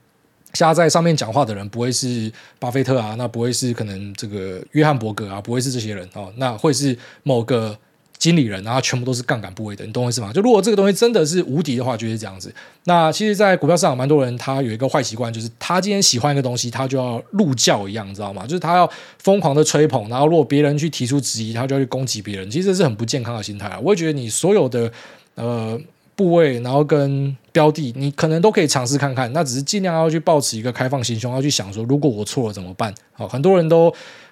[0.53, 7.79] 现在上面讲话的人不会是巴菲特啊，那不会是可能这个约翰伯格啊，不会是这些人哦，那会是某个
[8.19, 10.33] 经理人，然后全部都是杠杆部位的，你懂我意思吗？
[10.33, 12.53] 就如果这个东西真的是无敌的话，就是这样子。
[12.85, 18.43] 那其实，在股票市场，蛮多人他有一个坏习惯，就是他今天喜欢一个东西，他就要入教一样，你知道吗？
[18.45, 22.51] 就是他要疯狂的吹捧，然后如果别人去提出质疑，他就要去攻击别人。
[22.51, 23.79] 其实这是很不健康的心态啊！
[23.81, 24.93] 我会觉得你所有的
[25.37, 25.81] 呃。
[26.21, 29.33] 部位，然后跟标的，你可能都可以尝试看看。
[29.33, 32.95] 那只是尽量要去保持一个开放心胸，要去想说，如果我错了怎么办？
[33.15, 33.91] 好，很多人都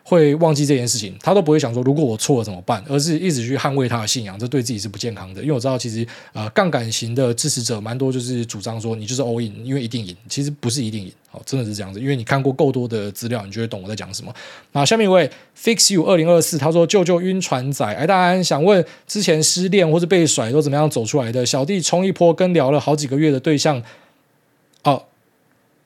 [0.08, 5.42] 会忘记这件事情，他都不会想说，如果我错了怎么办，而是一直去捍卫他的信仰，这对自己是不健康的。
[5.42, 10.16] 因为我知道，其实呃，杠杆型的支持者蛮多，就是主张说，你就是 all in，因为一定赢。
[10.26, 11.12] 其实不是一定赢。
[11.30, 14.34] 好，真的是这样子，因为你看过够多的资料，你就会懂我在讲什么。
[14.72, 21.44] 那下面一位 Fix You 二零二四，他说：“救救晕船仔！”哎，大安想问，之前失恋或者被甩都怎么样走出来的？
[21.44, 23.82] 小弟冲一波，跟聊了好几个月的对象，
[24.84, 25.04] 哦，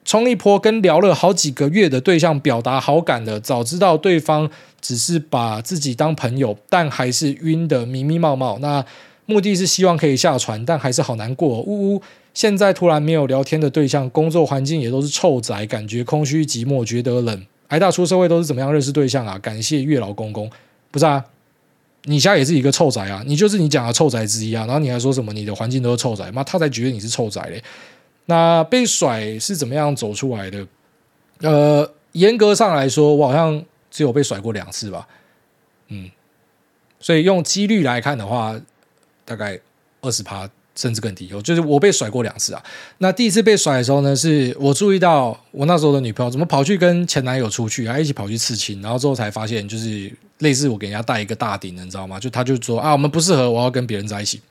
[0.05, 4.49] 冲一波跟聊了好几个月的对象表达好感的，早知道对方
[4.81, 8.57] 只是把自己当朋友，但还是晕的迷迷冒冒。
[8.59, 8.85] 那
[9.25, 12.01] 目的是希望可以下船，但还是好难过，呜呜。
[12.33, 17.45] 现在突然没有聊天的对象，工作环境也都是臭宅，感觉空虚寂寞，觉得冷。
[17.69, 19.39] 挨大出社会都是怎么样认识对象啊？
[19.39, 20.49] 感谢月老公公，
[20.91, 21.23] 不是啊？
[22.05, 23.23] 你家也是一个臭宅啊？
[23.25, 24.65] 你就是你讲的臭宅之一啊？
[24.65, 26.29] 然后你还说什么你的环境都是臭宅？
[26.31, 27.63] 妈，他才觉得你是臭宅嘞。
[28.25, 30.67] 那被甩是怎么样走出来的？
[31.39, 35.07] 呃，严格上来说，我好像只有被甩过两次吧。
[35.89, 36.09] 嗯，
[36.99, 38.59] 所以用几率来看的话，
[39.25, 39.59] 大概
[40.01, 40.49] 二十趴。
[40.75, 42.63] 甚至更低，哦，就是我被甩过两次啊。
[42.97, 52.19] 那第一次被甩的时候呢，是我注意到我那时候的女朋友怎么跑去跟前男友出去，还一起跑去刺青，然后之后才发现，就是类似我给人家戴一个大顶的，你知道吗？
[52.19, 54.41] 就他就说啊，我们不适合，我要跟别人在一起。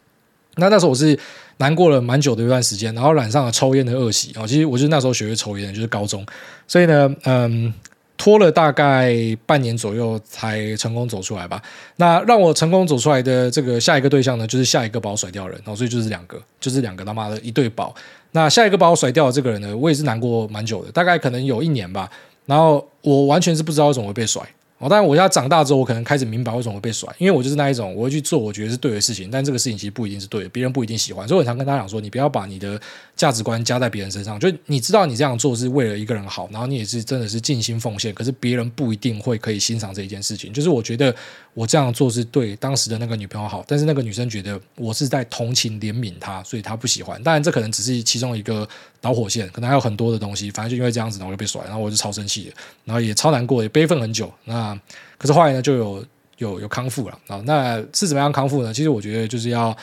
[0.57, 1.18] 那那时候我是
[1.59, 4.46] 难过了蛮久的一段时间，然后染上了抽烟的恶习啊。
[4.46, 6.24] 其实我就是那时候学会抽烟，就是高中，
[6.66, 7.72] 所以呢，嗯。
[8.18, 11.61] 拖了大概半年左右才成功走出来吧。
[11.96, 15.59] 那让我成功走出来的这个下一个对象呢，就是下一个把我甩掉的人。
[15.64, 17.92] 然后所以就是两个，就是两个他妈的一对宝。
[18.30, 22.09] 那下一个把我甩掉的这个人呢，我也是难过蛮久的，大概可能有一年吧。
[22.46, 24.40] 然后我完全是不知道为什么会被甩。
[24.83, 32.80] 哦，但，我现在长大之后，我可能开始明白为什么会被甩，因为我就是那一种，我会去做我觉得是对的事情，但这个事情其实不一定是对的，别人不一定喜欢，所以我常跟大家讲说，你不要把你的
[33.15, 40.53] 价值观加在别人身上，就你知道你这样做是为了一个人好，然后你也是真的是尽心奉献，可是别人不一定会可以欣赏这一件事情。
[40.53, 41.15] 就是我觉得
[41.55, 47.23] 我这样做是对当时的那个女朋友好，但是那个女生觉得我是在同情怜悯她，所以她不喜欢。
[47.23, 48.69] 当然，这可能只是其中一个
[49.01, 50.51] 导火线，可能还有很多的东西。
[50.51, 52.53] 反正就因为这样子，然后我就被甩，然后我就超生气，
[52.85, 54.33] 然后也超难过，也悲愤很久。
[54.47, 54.75] 那
[55.19, 56.05] 可是后来呢，就有
[56.39, 57.41] 有有康复了啊。
[57.45, 58.75] 那是怎么样康复呢？
[58.75, 59.77] 其实我觉得就是要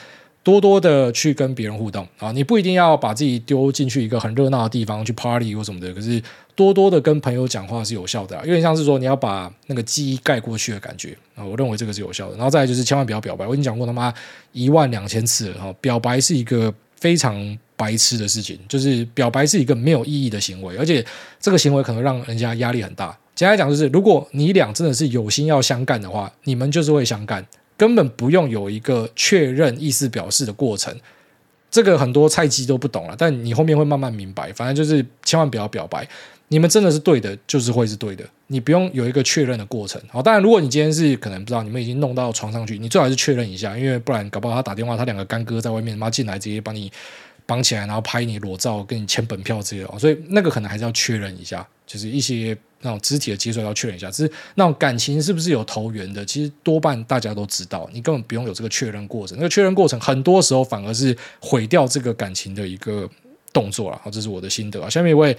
[0.43, 2.31] 多多的去跟别人互动啊。
[2.31, 6.21] 你不一定要把自己丢进去一个很热闹的地方去 party 或什么的，可是
[6.55, 8.41] 多多的跟朋友讲话是有效的啊。
[8.45, 11.43] 有点像是说你要把那个记忆盖过去的感觉啊。
[11.43, 12.35] 我认为这个是有效的。
[12.35, 14.13] 然后再来就是千万不要表白，我已经讲过他妈
[14.51, 15.73] 一万两千次了哈。
[15.81, 21.05] 表白是一个非常白痴的事情，就是表白是一个没有意义的行为，而且
[21.39, 23.17] 这个行为可能让人家压力很大。
[23.35, 27.45] 简单来讲，就是如果你俩真的是有心要相干的话，你们就是会相干，
[27.79, 30.93] 根本不用有一个确认意思表示的过程。
[31.71, 34.51] 这个很多菜鸡都不懂了，但你后面会慢慢明白。
[34.51, 36.05] 反正就是千万不要表白，
[36.49, 38.25] 你们真的是对的，就是会是对的。
[38.47, 40.01] 你不用有一个确认的过程。
[40.09, 46.91] 好，当然，如果你今天是可能不知道，你们已经弄到床上去，你最好是确认一下，因为不然搞不好他打电话，他两个干哥在外面，妈进来直接把你
[47.49, 49.97] 绑起来，然后拍你裸照，跟你签本票之类的。
[49.97, 52.55] 所以那个可能还是要确认一下，就是一些。
[52.81, 59.37] 那种肢体的接触要确认一下，只是那种感情是不是有投缘的，其实多半大家都知道，你根本不用有这个确认过程。
[59.37, 63.05] 那个确认过程很多时候反而是毁掉这个感情的一个
[63.51, 63.99] 动作了。
[64.01, 64.89] 好，这是我的心得啊。
[64.89, 65.35] 下面一位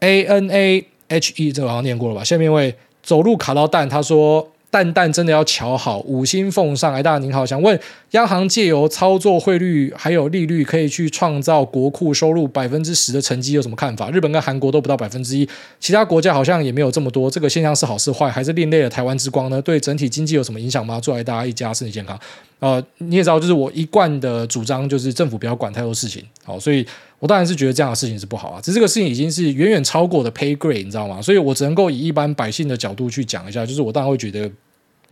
[0.00, 2.24] A N A H E，这个好像念过了吧？
[2.24, 4.50] 下面一位走路卡到蛋，他说。
[4.74, 6.92] 蛋蛋真的要瞧好，五星奉上。
[6.92, 7.78] 哎，大家您好，想问
[8.10, 14.10] 央行借由操作汇率还有利率，可以去创造国库收入百分之十的成绩，有什么看法？
[14.10, 15.48] 日本跟韩国都不到百分之一，
[15.78, 17.30] 其他国家好像也没有这么多。
[17.30, 19.62] 这个现象是好是坏，还是另类的台湾之光呢？
[19.62, 21.00] 对整体经济有什么影响吗？
[21.00, 22.18] 祝大家一家身体健康。
[22.58, 26.20] 呃，你也知道，就是我一贯的主张，就是政府不要管太多事情。
[26.42, 26.84] 好，所以
[27.20, 28.60] 我当然是觉得这样的事情是不好啊。
[28.60, 31.22] 只是这个事情已经是远远超过的 pay grade，你知道吗？
[31.22, 34.50] 所以我只能够以一般百姓的角度去讲一下，就是我当然会觉得。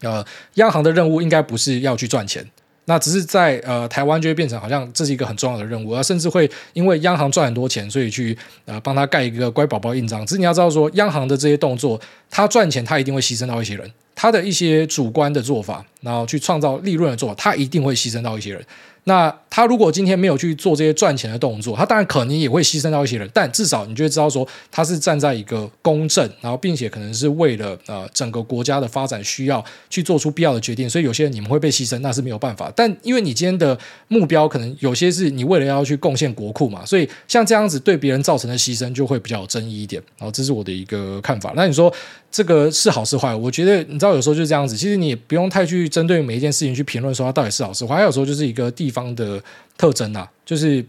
[0.02, 0.24] 呃，
[0.54, 2.44] 央行的任务应该不是要去赚钱，
[2.84, 8.36] 那只是在呃台湾就会变成好像这是一个很重要的任务，而甚至会因为央行赚很多钱，所以去
[8.66, 10.26] 呃帮他盖一个乖宝宝印章。
[10.26, 18.64] 只是你要知道说，央行的这些动作，他赚钱，他一定会牺牲到一些人，他的一些主观的做法，然后去创造利润的做法，他一定会牺牲到一些人。
[19.04, 32.72] 那他如果今天没有去做这些赚钱的动作，他当然可能也会牺牲到一些人，但至少你就会知道说他是站在一个公正，然后并且可能是为了呃整个国家的发展需要去做出必要的决定，所以有些人你们会被牺牲，那是没有办法。
[32.76, 33.76] 但因为你今天的
[34.06, 40.00] 目标可能有些是你为了要去贡献国库嘛，所以像这样子对别人造成的牺牲就会比较有争议一点。
[40.16, 41.52] 然后这是我的一个看法。
[41.56, 41.92] 那你说
[42.30, 43.34] 这个是好是坏？
[43.34, 49.42] 我觉得你知道有时候就是这样子，其实你也不用太去针对每一件事情去评论说它到底是好是坏，还有时候就是一个地方的。
[49.78, 50.84] 特征啊，就是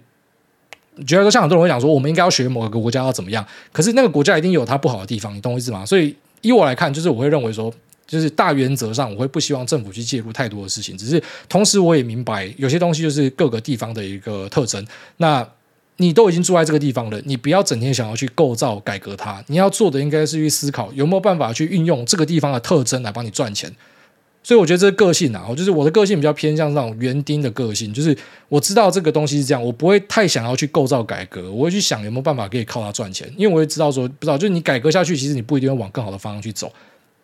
[1.08, 5.84] 觉得说，像很多人会讲说，我们应该要学某个国家要怎么样，可是那个国家一定有它不好的地方，你懂我意思吗？
[5.84, 7.74] 所以以我来看，就是我会认为说，
[8.06, 10.96] 就是大原则上，我会不希望政府去介入太多的事情。
[10.96, 14.86] 只是同时，我也明白有些东西就是各个地方的一个特征。
[15.18, 15.48] 那
[15.98, 23.74] 你都已经住在这个地方了，你不要整天想要去构造改革它，你要做的应该是去思考有没有办法去运用这个地方的特征来帮你赚钱。
[24.44, 28.16] 所以我觉得这个个性啊，就是我的个性比较偏向这种园丁的个性，就是
[28.50, 36.70] 我知道这个东西是这样，我不会太想要去构造改革，我会去想有没有办法可以靠它赚钱，因为我会知道说，不知道就是你改革下去，其实你不一定会往更好的方向去走，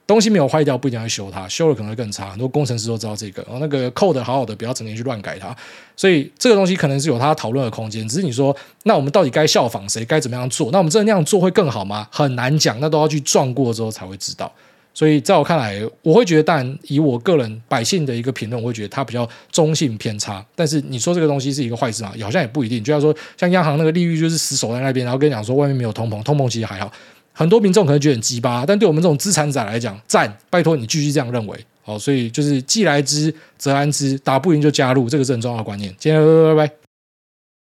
[0.07, 5.53] 东西没有坏掉不一定要修它，修了可能会更差，很多工程师都知道这个，然后那个 code 好好的，不要整天去乱改它，
[5.97, 10.71] 所以这个东西可能是有它讨论的空间，只是你说那我们到底该效仿谁，该怎么样做？
[10.71, 12.07] 那我们真的那样做会更好吗？
[12.09, 14.51] 很难讲，那都要去撞过之后才会知道。
[14.99, 20.45] 所以，在我看来，我会觉得，但以我个人百姓的一个评论，我会觉得它比较中性偏差。
[20.53, 22.11] 但是你说这个东西是一个坏事嘛？
[22.21, 22.83] 好像也不一定。
[22.83, 26.91] 就像说，像央行那个利率就是死守在那边，然后跟你讲说外面没有通膨，通膨其实还好。
[27.31, 31.57] 很多民众可能觉得很鸡巴，但对我们这种资产仔来讲，赞，拜托你继续这样认为。
[31.81, 35.95] 好，所以就是既来之则安之，打不赢就加入，这个是很重要的观念。
[35.97, 36.78] 今天拜拜拜拜。